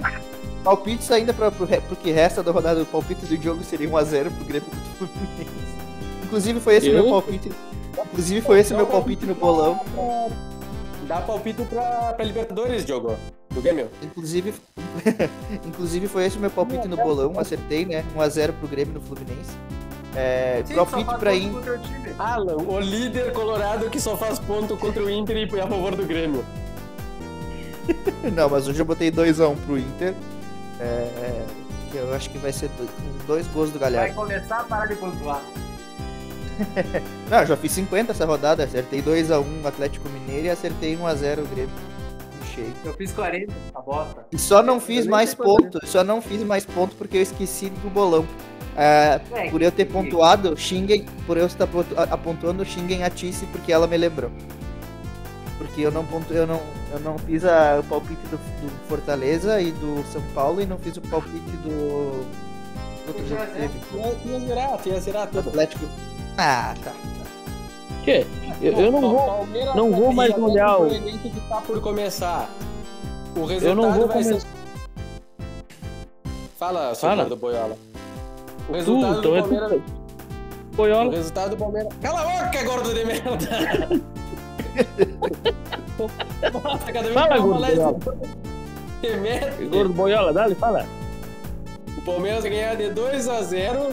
Palpites 0.62 1.10
ainda 1.10 1.32
pra, 1.34 1.50
pro, 1.50 1.66
que 1.66 2.10
resta 2.10 2.42
da 2.42 2.50
rodada 2.50 2.80
do 2.80 2.86
palpite 2.86 3.26
do 3.26 3.42
jogo 3.42 3.62
seria 3.64 3.88
1x0 3.88 4.30
pro 4.30 4.44
Grêmio 4.44 4.68
contra 4.70 5.04
o 5.04 5.08
Fluminense. 5.08 5.50
Inclusive 6.24 6.60
foi 6.60 6.76
esse 6.76 6.88
meu 6.88 7.04
Eu? 7.04 7.10
palpite. 7.10 7.50
Inclusive 8.06 8.40
foi 8.40 8.60
esse 8.60 8.72
meu 8.72 8.86
palpite 8.86 9.26
no 9.26 9.34
bolão. 9.34 9.80
Dá 11.06 11.20
palpite 11.20 11.62
pra, 11.64 12.12
pra 12.14 12.24
Libertadores, 12.24 12.84
Diogo. 12.84 13.16
Do 13.50 13.60
Grêmio. 13.60 13.88
Inclusive, 14.02 14.54
inclusive 15.66 16.08
foi 16.08 16.24
esse 16.24 16.36
o 16.36 16.40
meu 16.40 16.50
palpite 16.50 16.88
no 16.88 16.96
bolão. 16.96 17.38
Acertei, 17.38 17.84
né? 17.84 18.04
1x0 18.16 18.52
pro 18.58 18.68
Grêmio 18.68 18.94
no 18.94 19.00
Fluminense. 19.00 19.56
É, 20.16 20.62
Sim, 20.64 20.74
palpite 20.74 21.14
pra 21.18 21.34
Inter. 21.34 21.80
Alan, 22.18 22.56
o 22.56 22.80
líder 22.80 23.32
colorado 23.32 23.90
que 23.90 24.00
só 24.00 24.16
faz 24.16 24.38
ponto 24.38 24.76
contra 24.76 25.02
o 25.02 25.10
Inter 25.10 25.36
e 25.36 25.60
a 25.60 25.66
favor 25.66 25.94
do 25.94 26.04
Grêmio. 26.06 26.44
Não, 28.34 28.48
mas 28.48 28.66
hoje 28.66 28.80
eu 28.80 28.84
botei 28.86 29.10
2x1 29.10 29.56
pro 29.66 29.78
Inter. 29.78 30.14
É, 30.80 31.44
que 31.90 31.98
eu 31.98 32.12
acho 32.14 32.30
que 32.30 32.38
vai 32.38 32.52
ser 32.52 32.68
dois, 32.76 32.90
dois 33.26 33.46
gols 33.48 33.70
do 33.70 33.78
Vai 33.78 33.90
Galhardo. 33.92 34.14
começar 34.14 34.60
a 34.60 34.64
parar 34.64 34.86
de 34.86 34.96
pontuar. 34.96 35.42
Não, 37.30 37.38
eu 37.40 37.46
já 37.46 37.56
fiz 37.56 37.72
50 37.72 38.12
essa 38.12 38.24
rodada. 38.24 38.64
Acertei 38.64 39.02
2x1 39.02 39.66
Atlético 39.66 40.08
Mineiro 40.08 40.46
e 40.46 40.50
acertei 40.50 40.96
1x0 40.96 41.40
o 41.40 41.46
Grêmio. 41.46 41.70
Cheio. 42.54 42.72
Eu 42.84 42.92
fiz 42.94 43.10
40, 43.12 43.52
a 43.74 43.80
bosta. 43.80 44.26
E 44.30 44.38
só 44.38 44.62
não 44.62 44.78
fiz 44.80 45.06
mais 45.06 45.34
quanto 45.34 45.62
ponto. 45.72 45.86
Só 45.86 46.04
não 46.04 46.20
fiz 46.22 46.42
mais 46.42 46.64
ponto 46.64 46.94
porque 46.96 47.16
eu 47.16 47.22
esqueci 47.22 47.68
do 47.70 47.90
bolão. 47.90 48.26
É, 48.76 49.20
É, 49.32 49.50
por 49.50 49.62
eu 49.62 49.70
ter 49.72 49.84
pontuado, 49.86 50.56
xinguem. 50.56 51.06
Por 51.26 51.36
eu 51.36 51.46
estar 51.46 51.68
apontando, 52.10 52.64
xinguem 52.64 53.02
a 53.04 53.10
Tice 53.10 53.46
porque 53.46 53.72
ela 53.72 53.86
me 53.86 53.96
lembrou. 53.96 54.30
Porque 55.58 55.80
eu 55.82 55.90
não 55.92 56.04
pontu, 56.04 56.32
eu 56.34 56.46
não, 56.46 56.60
eu 56.92 57.00
não 57.00 57.16
fiz 57.18 57.44
a- 57.44 57.78
o 57.80 57.84
palpite 57.84 58.20
do, 58.28 58.36
do 58.36 58.88
Fortaleza 58.88 59.60
e 59.60 59.70
do 59.70 60.04
São 60.12 60.20
Paulo 60.34 60.60
e 60.60 60.66
não 60.66 60.78
fiz 60.78 60.96
o 60.96 61.00
palpite 61.00 61.38
do. 61.62 62.24
do 62.24 63.08
outro 63.08 63.28
jogo 63.28 63.42
que 63.46 63.52
teve. 63.52 64.28
Ia, 64.32 64.40
zerar, 64.40 64.80
ia 64.86 65.00
zerar 65.00 65.26
do 65.28 65.32
tudo. 65.38 65.48
Atlético. 65.50 65.86
Ah, 66.36 66.74
tá. 66.82 66.92
Quê? 68.04 68.26
Eu, 68.60 68.72
eu 68.72 68.92
não 68.92 69.00
vou. 69.00 69.26
Palmeiras 69.26 69.74
não 69.74 69.90
vou 69.92 70.12
mais 70.12 70.36
olhar 70.36 70.76
o- 70.76 70.86
Goianiense 70.88 71.30
que 71.30 71.40
tá 71.48 71.60
por 71.60 71.80
começar. 71.80 72.48
O 73.36 73.44
resultado 73.44 73.70
Eu 73.70 73.74
não 73.74 73.92
vou 73.92 74.06
vai 74.06 74.22
começar. 74.22 74.40
ser... 74.40 74.46
Fala, 76.58 76.94
Fala. 76.94 77.22
gordo 77.24 77.36
boiola. 77.36 77.76
O 78.68 78.72
Tu, 78.72 78.72
resultado 78.74 79.18
então 79.18 79.30
do 79.30 79.36
é 79.36 79.40
Palmeiras... 79.40 79.70
tu. 79.70 79.82
O 80.72 80.76
Boiola. 80.76 81.10
resultado 81.12 81.50
do 81.50 81.56
Palmeiras... 81.56 81.92
Cala 82.02 82.20
a 82.20 82.24
boca, 82.46 82.62
gordo 82.64 82.94
de 82.94 83.04
merda! 83.04 83.30
Nossa, 86.64 86.92
cada 86.92 87.02
vez 87.02 87.14
Fala, 87.14 87.34
que 87.34 87.40
gordo 87.40 87.60
boiola. 87.60 87.98
Mete. 89.20 89.64
Gordo 89.66 89.94
Boiola, 89.94 90.32
dale, 90.32 90.54
fala. 90.54 90.86
O 91.96 92.02
Palmeiras 92.02 92.44
ganhar 92.44 92.74
de 92.76 92.90
2 92.90 93.28
a 93.28 93.42
0 93.42 93.92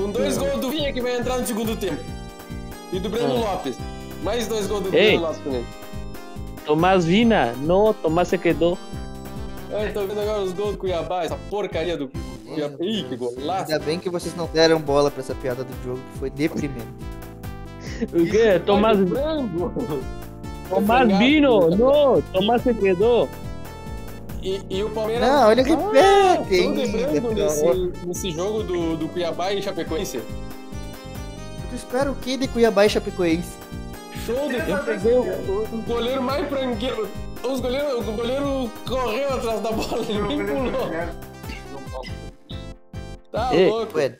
com 0.00 0.10
dois 0.10 0.38
gols 0.38 0.60
do 0.60 0.70
Vinha 0.70 0.92
que 0.92 1.00
vai 1.00 1.16
entrar 1.18 1.38
no 1.38 1.46
segundo 1.46 1.76
tempo. 1.76 2.02
E 2.92 2.98
do 2.98 3.08
Breno 3.08 3.34
Hum. 3.34 3.40
Lopes. 3.40 3.78
Mais 4.22 4.46
dois 4.46 4.66
gols 4.66 4.82
do 4.84 4.94
Ei. 4.94 5.10
Breno 5.10 5.22
Lopes 5.22 5.38
também. 5.44 5.64
Tomás 6.64 7.04
Vina. 7.04 7.52
No, 7.62 7.94
Tomás 7.94 8.28
se 8.28 8.38
quedou. 8.38 8.78
Ai, 9.72 9.92
tô 9.92 10.00
vendo 10.06 10.20
agora 10.20 10.42
os 10.42 10.52
gols 10.52 10.72
do 10.72 10.78
Cuiabá, 10.78 11.24
essa 11.24 11.36
porcaria 11.48 11.96
do 11.96 12.10
Cuiabá. 12.46 12.76
Ih, 12.80 13.04
que 13.08 13.16
golaço. 13.16 13.72
Ainda 13.72 13.78
bem 13.84 13.98
que 13.98 14.10
vocês 14.10 14.34
não 14.34 14.46
deram 14.46 14.80
bola 14.80 15.10
pra 15.10 15.20
essa 15.20 15.34
piada 15.34 15.62
do 15.62 15.72
jogo, 15.84 16.00
que 16.12 16.18
foi 16.18 16.30
deprimente. 16.30 16.86
O 18.12 18.24
quê? 18.30 18.60
Tomás. 18.64 18.98
Tomás. 20.68 21.18
Vino. 21.18 21.70
No, 21.76 22.22
Tomás 22.32 22.62
se 22.62 22.74
quedou. 22.74 23.28
E, 24.42 24.60
e 24.70 24.82
o 24.82 24.90
Palmeiras. 24.90 25.28
Não, 25.28 25.48
olha 25.48 25.62
que 25.62 25.72
Ah, 25.72 26.42
que 26.48 26.66
lembrando 26.66 27.32
nesse, 27.32 28.06
nesse 28.06 28.30
jogo 28.30 28.62
do, 28.62 28.96
do 28.96 29.08
Cuiabá 29.08 29.52
e 29.52 29.62
Chapecoense. 29.62 30.18
Tu 31.70 31.76
espera 31.76 32.10
o 32.10 32.14
que 32.16 32.36
de 32.36 32.48
Cuiabá 32.48 32.86
e 32.86 32.90
Chapecoense? 32.90 33.50
Show 34.26 34.48
de 34.48 34.56
Eu 34.70 34.78
peguei 34.78 35.12
o, 35.12 35.62
o 35.72 35.82
goleiro 35.86 36.22
mais 36.22 36.48
frangueiro. 36.48 37.08
Os 37.42 37.60
goleiros, 37.60 38.06
o 38.06 38.12
goleiro 38.12 38.70
correu 38.86 39.34
atrás 39.34 39.60
da 39.60 39.72
bola, 39.72 40.04
ele 40.06 40.20
nem 40.22 40.46
pulou. 40.46 40.90
Tá 43.32 43.54
Ei, 43.54 43.68
louco. 43.68 43.96
Ué, 43.96 44.16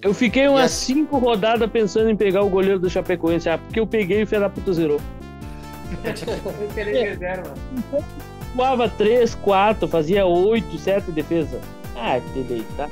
Eu 0.00 0.14
fiquei 0.14 0.48
umas 0.48 0.70
Yes. 0.70 0.72
cinco 0.72 1.18
rodadas 1.18 1.70
pensando 1.70 2.08
em 2.08 2.16
pegar 2.16 2.42
o 2.42 2.48
goleiro 2.48 2.78
do 2.78 2.88
Chapecoense. 2.88 3.48
Ah, 3.48 3.58
porque 3.58 3.80
eu 3.80 3.86
peguei 3.86 4.20
e 4.20 4.22
o 4.22 4.50
puta 4.50 4.72
zerou. 4.72 5.00
Eu 6.00 6.68
queria 6.72 7.10
reserva. 7.10 7.52
Voava 8.54 8.88
3, 8.88 9.34
4, 9.36 9.86
fazia 9.88 10.26
8, 10.26 10.78
7 10.78 11.10
defesa. 11.12 11.60
Ah, 11.96 12.20
te 12.32 12.42
deitar. 12.42 12.88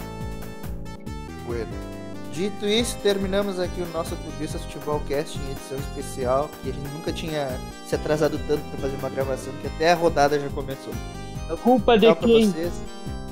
bueno. 1.47 1.89
Dito 2.33 2.67
isso, 2.67 2.97
terminamos 3.03 3.59
aqui 3.59 3.81
o 3.81 3.87
nosso 3.87 4.15
Clubistas 4.15 4.63
Futebol 4.63 5.01
Cast 5.09 5.37
em 5.37 5.51
edição 5.51 5.77
especial, 5.79 6.49
que 6.63 6.71
a 6.71 6.73
gente 6.73 6.89
nunca 6.95 7.13
tinha 7.13 7.49
se 7.85 7.97
atrasado 7.97 8.39
tanto 8.47 8.61
pra 8.71 8.83
fazer 8.83 8.97
uma 8.97 9.09
gravação, 9.09 9.53
que 9.61 9.67
até 9.67 9.91
a 9.91 9.95
rodada 9.97 10.39
já 10.39 10.49
começou. 10.51 10.93
Culpa 11.65 11.99
de 11.99 12.15
quem? 12.15 12.49
vocês. 12.51 12.73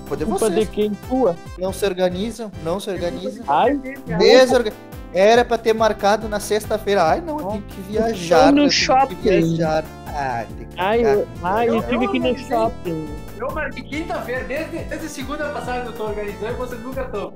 Pode 0.09 0.25
Culpa 0.25 0.49
vocês. 0.49 0.61
de 0.61 0.67
quem? 0.67 0.91
Tua. 1.09 1.37
Não 1.57 1.73
se 1.73 1.85
organizam, 1.85 2.51
não 2.65 2.81
se 2.81 2.91
organizam. 2.91 3.45
Ai, 3.47 3.77
Desorga... 4.19 4.73
Era 5.15 5.45
pra 5.45 5.57
ter 5.57 5.73
marcado 5.73 6.29
na 6.29 6.41
sexta-feira. 6.41 7.05
Ai, 7.05 7.21
não, 7.21 7.39
eu 7.39 7.47
tenho 7.47 7.62
que 7.62 7.81
viajar. 7.83 8.53
No 8.53 8.59
eu 8.59 8.62
tenho 8.62 8.71
shopping. 8.73 9.15
Que 9.15 9.41
viajar. 9.41 9.85
Ah, 10.18 10.46
tem 10.57 10.66
que 10.66 10.81
ai, 10.81 11.05
eu, 11.05 11.29
ai, 11.42 11.68
eu 11.68 11.83
tive 11.83 12.09
que 12.09 12.16
ir 12.16 12.20
no 12.20 12.38
shopping. 12.38 13.09
Eu 13.38 13.50
marquei 13.52 13.83
quinta-feira, 13.83 14.44
desde, 14.44 14.79
desde 14.79 15.09
segunda 15.11 15.50
passada 15.50 15.83
que 15.83 15.88
eu 15.88 15.92
tô 15.92 16.05
organizando 16.05 16.52
e 16.52 16.57
vocês 16.57 16.81
nunca 16.83 17.02
estão. 17.02 17.33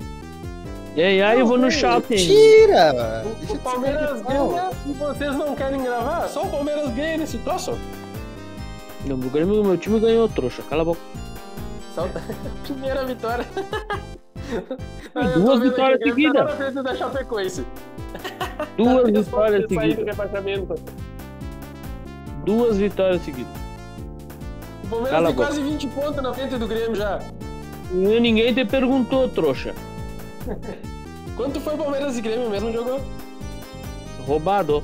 E 0.95 1.01
aí, 1.01 1.21
ai, 1.21 1.39
eu 1.39 1.45
vou 1.45 1.59
no 1.59 1.69
shopping. 1.69 2.15
Tira! 2.15 3.23
O, 3.23 3.53
o 3.53 3.57
Palmeiras 3.59 4.21
ganha 4.23 4.71
e 4.87 4.93
vocês 4.93 5.35
não 5.35 5.55
querem 5.55 5.83
gravar? 5.83 6.27
Só 6.27 6.43
o 6.43 6.49
Palmeiras 6.49 6.89
ganha 6.89 7.17
nesse 7.17 7.37
troço. 7.37 7.77
Não, 9.05 9.15
o 9.15 9.29
Grêmio, 9.29 9.63
meu 9.63 9.77
time 9.77 9.99
ganhou, 9.99 10.27
trouxa. 10.27 10.63
Cala 10.63 10.81
a 10.81 10.85
boca. 10.85 11.01
Só 11.93 12.07
primeira 12.65 13.05
vitória. 13.05 13.45
Duas 15.35 15.59
vitórias 15.59 15.99
seguidas. 16.01 16.33
Tá 16.33 16.43
na 16.43 16.55
frente 16.55 16.83
da 16.83 16.95
Chapecoense. 16.95 17.65
Duas 18.75 19.03
Tá 19.13 19.19
vitórias 19.21 19.65
seguidas. 19.69 20.17
Duas 22.45 22.77
vitórias 22.77 23.23
seguidas. 23.23 23.51
Palmeiras 24.89 25.11
Cala 25.11 25.27
tem 25.27 25.35
quase 25.35 25.61
20 25.61 25.87
pontos 25.87 26.21
na 26.21 26.33
frente 26.33 26.57
do 26.57 26.67
Grêmio 26.67 26.95
já. 26.95 27.19
Ninguém 27.91 28.53
te 28.53 28.65
perguntou, 28.65 29.29
trouxa. 29.29 29.73
Quanto 31.37 31.59
foi 31.61 31.77
Palmeiras 31.77 32.17
e 32.17 32.21
Grêmio 32.21 32.49
mesmo 32.49 32.71
jogou? 32.71 33.01
Roubado. 34.25 34.83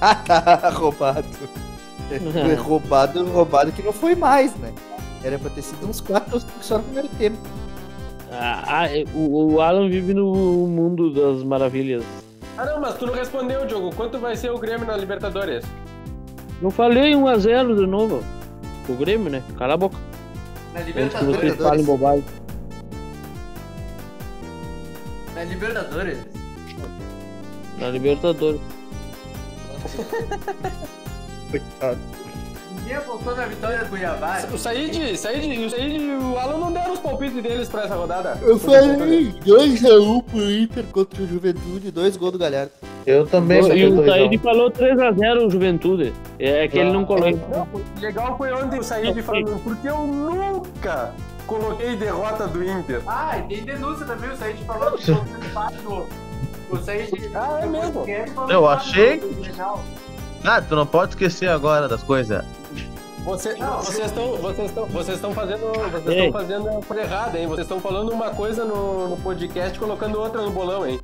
Ah, 0.00 0.14
tá, 0.26 0.70
roubado. 0.70 1.26
Foi 2.10 2.54
roubado, 2.56 3.24
roubado 3.30 3.70
que 3.70 3.82
não 3.82 3.92
foi 3.92 4.16
mais, 4.16 4.52
né? 4.56 4.72
Era 5.22 5.38
pra 5.38 5.48
ter 5.48 5.62
sido 5.62 5.88
uns 5.88 6.00
4 6.00 6.34
ou 6.34 6.40
5 6.40 6.52
só 6.60 6.78
no 6.78 6.82
primeiro 6.82 7.08
tempo. 7.10 7.38
Ah, 8.32 8.64
ah, 8.66 8.88
o, 9.14 9.54
o 9.54 9.60
Alan 9.60 9.88
vive 9.88 10.12
no 10.12 10.32
mundo 10.66 11.12
das 11.12 11.44
maravilhas. 11.44 12.02
Ah 12.58 12.64
não, 12.64 12.80
mas 12.80 12.94
tu 12.94 13.06
não 13.06 13.14
respondeu, 13.14 13.64
Diogo. 13.64 13.94
Quanto 13.94 14.18
vai 14.18 14.34
ser 14.34 14.50
o 14.50 14.58
Grêmio 14.58 14.86
na 14.86 14.96
Libertadores? 14.96 15.64
Eu 16.60 16.70
falei 16.70 17.12
1x0 17.14 17.76
de 17.76 17.86
novo. 17.86 18.22
O 18.88 18.94
Grêmio, 18.94 19.30
né? 19.30 19.42
Cala 19.56 19.74
a 19.74 19.76
boca. 19.76 19.96
Na 20.74 20.80
Antes 20.80 20.92
que 20.92 21.02
vocês 21.02 21.26
Libertadores. 21.26 21.56
falem 21.56 21.84
bobagem. 21.84 22.24
Na 25.34 25.44
Libertadores. 25.44 26.18
Na 27.78 27.88
Libertadores. 27.88 28.60
Coitado. 31.50 31.98
Ninguém 32.76 32.96
apostou 32.96 33.36
na 33.36 33.46
vitória 33.46 33.78
do 33.78 33.88
Cuiabá. 33.88 34.42
O 34.52 34.58
Said, 34.58 35.16
Said, 35.16 35.64
o 35.64 35.70
Said 35.70 35.96
e 35.96 36.10
o 36.10 36.38
Alan 36.38 36.58
não 36.58 36.72
deram 36.72 36.92
os 36.92 37.00
palpites 37.00 37.42
deles 37.42 37.68
pra 37.68 37.84
essa 37.84 37.94
rodada. 37.94 38.38
Eu 38.42 38.58
falei 38.58 39.32
2x1 39.44 40.24
pro 40.24 40.50
Inter 40.50 40.84
contra 40.92 41.22
o 41.22 41.26
Juventude, 41.26 41.90
dois 41.90 42.16
gols 42.16 42.32
do 42.32 42.38
Galhardo. 42.38 42.72
Eu 43.06 43.26
também 43.26 43.58
E 43.76 43.86
o. 43.86 44.04
Said 44.04 44.38
falou 44.38 44.70
3x0 44.70 45.46
o 45.46 45.50
Juventude. 45.50 46.12
É 46.38 46.68
que 46.68 46.78
ele 46.78 46.92
não 46.92 47.04
colocou. 47.04 47.32
Não, 47.50 47.62
o 47.72 48.00
legal 48.00 48.36
foi 48.36 48.52
ontem 48.52 48.78
o 48.78 48.82
Said 48.82 49.20
falando, 49.22 49.62
porque 49.62 49.88
eu 49.88 49.98
nunca 50.06 51.12
coloquei 51.46 51.96
derrota 51.96 52.46
do 52.46 52.62
Inter. 52.62 53.00
Ah, 53.06 53.38
e 53.38 53.42
tem 53.54 53.64
denúncia 53.64 54.06
também. 54.06 54.30
O 54.30 54.36
Said 54.36 54.62
falou 54.64 54.92
que 54.92 55.04
foi 55.04 55.14
empate 55.14 55.82
no. 55.82 56.06
O 56.70 56.76
Said. 56.76 57.30
Ah, 57.34 57.60
é 57.62 57.66
mesmo? 57.66 58.04
Eu 58.48 58.68
achei- 58.68 59.20
Ah, 60.44 60.60
tu 60.62 60.76
não 60.76 60.86
pode 60.86 61.12
esquecer 61.12 61.48
agora 61.48 61.88
das 61.88 62.02
coisas. 62.02 62.44
Você- 63.24 63.54
vocês 63.54 64.06
estão 64.06 64.36
vocês 64.36 64.68
estão 64.70 64.86
vocês 64.86 65.16
estão 65.16 65.32
fazendo 65.34 65.60
vocês 65.90 66.06
estão 66.16 66.32
fazendo 66.32 66.68
a 66.70 66.82
coisa 66.82 67.02
errada, 67.02 67.38
hein? 67.38 67.46
Vocês 67.46 67.66
estão 67.66 67.78
falando 67.78 68.10
uma 68.12 68.30
coisa 68.30 68.64
no, 68.64 69.08
no 69.08 69.16
podcast 69.18 69.76
e 69.76 69.78
colocando 69.78 70.18
outra 70.18 70.40
no 70.40 70.50
bolão, 70.50 70.86
hein? 70.86 70.98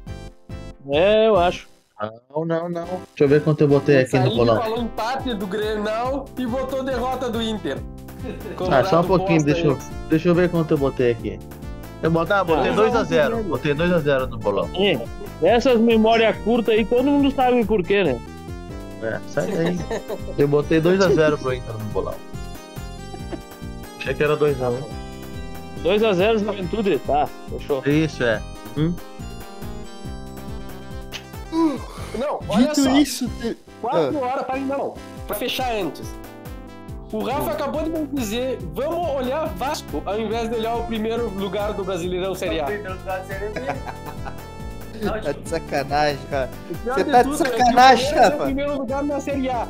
É, 0.89 1.29
eu 1.29 1.37
acho. 1.37 1.69
Não, 2.01 2.45
não, 2.45 2.69
não. 2.69 2.85
Deixa 2.85 3.05
eu 3.21 3.29
ver 3.29 3.43
quanto 3.43 3.63
eu 3.63 3.69
botei 3.69 3.99
aqui 4.01 4.19
no 4.19 4.35
bolão. 4.35 4.61
falou 4.61 4.83
empate 4.83 5.35
do 5.35 5.47
Grenal 5.47 6.27
e 6.37 6.47
botou 6.47 6.83
derrota 6.83 7.31
do 7.31 7.43
Inter. 7.43 7.79
Ah, 8.27 8.83
só 8.83 9.01
um 9.01 9.05
Colorado 9.05 9.07
pouquinho, 9.07 9.45
deixa 9.45 9.67
eu, 9.67 9.79
deixa 10.09 10.29
eu 10.31 10.35
ver 10.35 10.51
quanto 10.51 10.73
eu 10.73 10.79
botei 10.79 11.13
aqui. 11.13 11.39
Eu 12.03 12.11
botei, 12.11 12.35
ah, 12.35 12.43
botei 12.43 12.73
Ah. 12.73 12.75
2x0. 12.75 13.43
Botei 13.45 13.73
2x0 13.75 14.27
no 14.27 14.39
bolão. 14.39 14.69
É, 14.75 14.99
essas 15.43 15.79
memórias 15.79 16.37
curtas 16.39 16.75
aí, 16.75 16.85
todo 16.85 17.05
mundo 17.05 17.31
sabe 17.31 17.65
por 17.65 17.85
quê, 17.85 18.03
né? 18.03 18.21
É, 19.03 19.21
sai 19.29 19.47
daí. 19.53 19.79
Eu 20.37 20.49
botei 20.49 20.81
2x0 20.81 21.39
pro 21.39 21.55
Inter 21.55 21.73
no 21.75 21.85
bolão. 21.93 22.15
Achei 24.01 24.15
que 24.15 24.23
era 24.25 24.37
2x1. 24.37 24.83
2x0 25.85 26.39
Juventude, 26.39 26.99
tá, 27.07 27.29
fechou. 27.51 27.83
Isso, 27.87 28.25
é. 28.25 28.43
Não, 32.19 32.41
olha 32.49 32.69
Dito 32.69 32.83
só. 32.83 32.91
isso, 32.97 33.29
te- 33.41 33.57
Quatro 33.81 34.19
horas 34.21 34.47
para 34.47 34.57
não, 34.59 34.95
pra 35.27 35.37
fechar 35.37 35.73
antes. 35.73 36.09
O 37.13 37.23
Rafa 37.23 37.53
acabou 37.53 37.83
de 37.85 37.91
me 37.91 38.07
dizer, 38.09 38.59
vamos 38.75 39.09
olhar 39.11 39.47
Vasco 39.55 40.03
ao 40.05 40.19
invés 40.19 40.49
de 40.51 40.57
olhar 40.57 40.75
o 40.77 40.85
primeiro 40.85 41.29
lugar 41.31 41.73
do 41.73 41.85
Brasileirão 41.85 42.35
Série 42.35 42.61
A. 42.61 42.67
tá 45.23 45.33
de 45.33 45.49
sacanagem, 45.49 46.19
cara. 46.31 46.51
O 46.71 46.75
pior 46.79 46.95
Você 46.97 47.05
de 47.05 47.11
tá 47.13 47.23
de 47.23 47.29
tudo 47.31 47.45
é 47.47 47.51
que 47.51 47.55
o 47.55 47.59
sacanagem, 47.59 48.07
Palmeiras 48.07 48.13
é 48.13 48.19
o 48.27 48.31
Rafa. 48.33 48.45
primeiro 48.45 48.79
lugar 48.79 49.03
na 49.05 49.21
Série 49.21 49.51
A. 49.51 49.69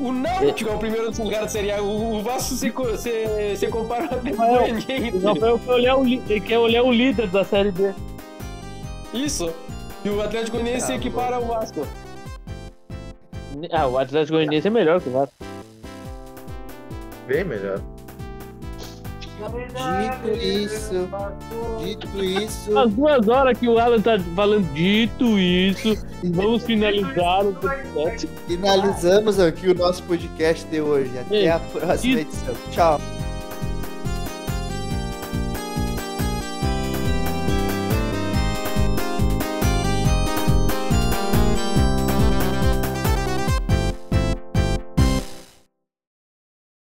O 0.00 0.10
Náutico 0.12 0.70
é 0.70 0.74
o 0.74 0.78
primeiro 0.78 1.10
lugar 1.22 1.42
da 1.42 1.48
Série 1.48 1.70
A. 1.72 1.82
O, 1.82 2.22
Vasco 2.22 2.54
se, 2.54 2.72
se, 2.98 3.56
se 3.56 3.66
compara 3.68 4.04
até 4.06 4.30
com 4.32 4.36
Rafael, 4.42 4.74
ninguém. 4.74 5.12
O 5.14 5.20
Rafael 5.34 5.58
quer 5.58 5.70
olhar 5.72 5.96
o, 5.96 6.04
li- 6.04 6.22
ele 6.28 6.40
quer 6.40 6.58
olhar 6.58 6.82
o 6.82 6.90
líder 6.92 7.26
da 7.28 7.44
Série 7.44 7.70
B. 7.70 7.92
Isso. 9.12 9.52
E 10.04 10.08
o 10.08 10.20
Atlético 10.20 10.56
Goianiense 10.58 10.86
se 10.86 10.92
Ah, 10.92 10.96
equipara 10.96 11.36
ao 11.36 11.44
Vasco. 11.46 11.86
Ah, 13.70 13.86
o 13.86 13.98
Atlético 13.98 14.36
Goianiense 14.36 14.66
é 14.66 14.70
melhor 14.70 15.00
que 15.00 15.08
o 15.08 15.12
Vasco. 15.12 15.34
Bem 17.26 17.44
melhor. 17.44 17.80
Dito 19.42 20.38
isso, 20.40 21.08
dito 21.84 22.24
isso. 22.24 22.78
As 22.78 22.92
duas 22.92 23.26
horas 23.28 23.58
que 23.58 23.68
o 23.68 23.76
Alan 23.78 24.00
tá 24.00 24.16
falando 24.36 24.72
dito 24.72 25.36
isso, 25.36 25.96
vamos 26.22 26.62
finalizar 26.62 27.44
o 27.46 27.52
podcast. 27.54 28.28
Finalizamos 28.46 29.40
aqui 29.40 29.68
o 29.70 29.74
nosso 29.74 30.00
podcast 30.04 30.64
de 30.68 30.80
hoje. 30.80 31.10
Até 31.18 31.34
Ei, 31.36 31.48
a 31.48 31.58
próxima 31.58 32.20
isso. 32.20 32.28
edição. 32.28 32.54
Tchau. 32.70 33.00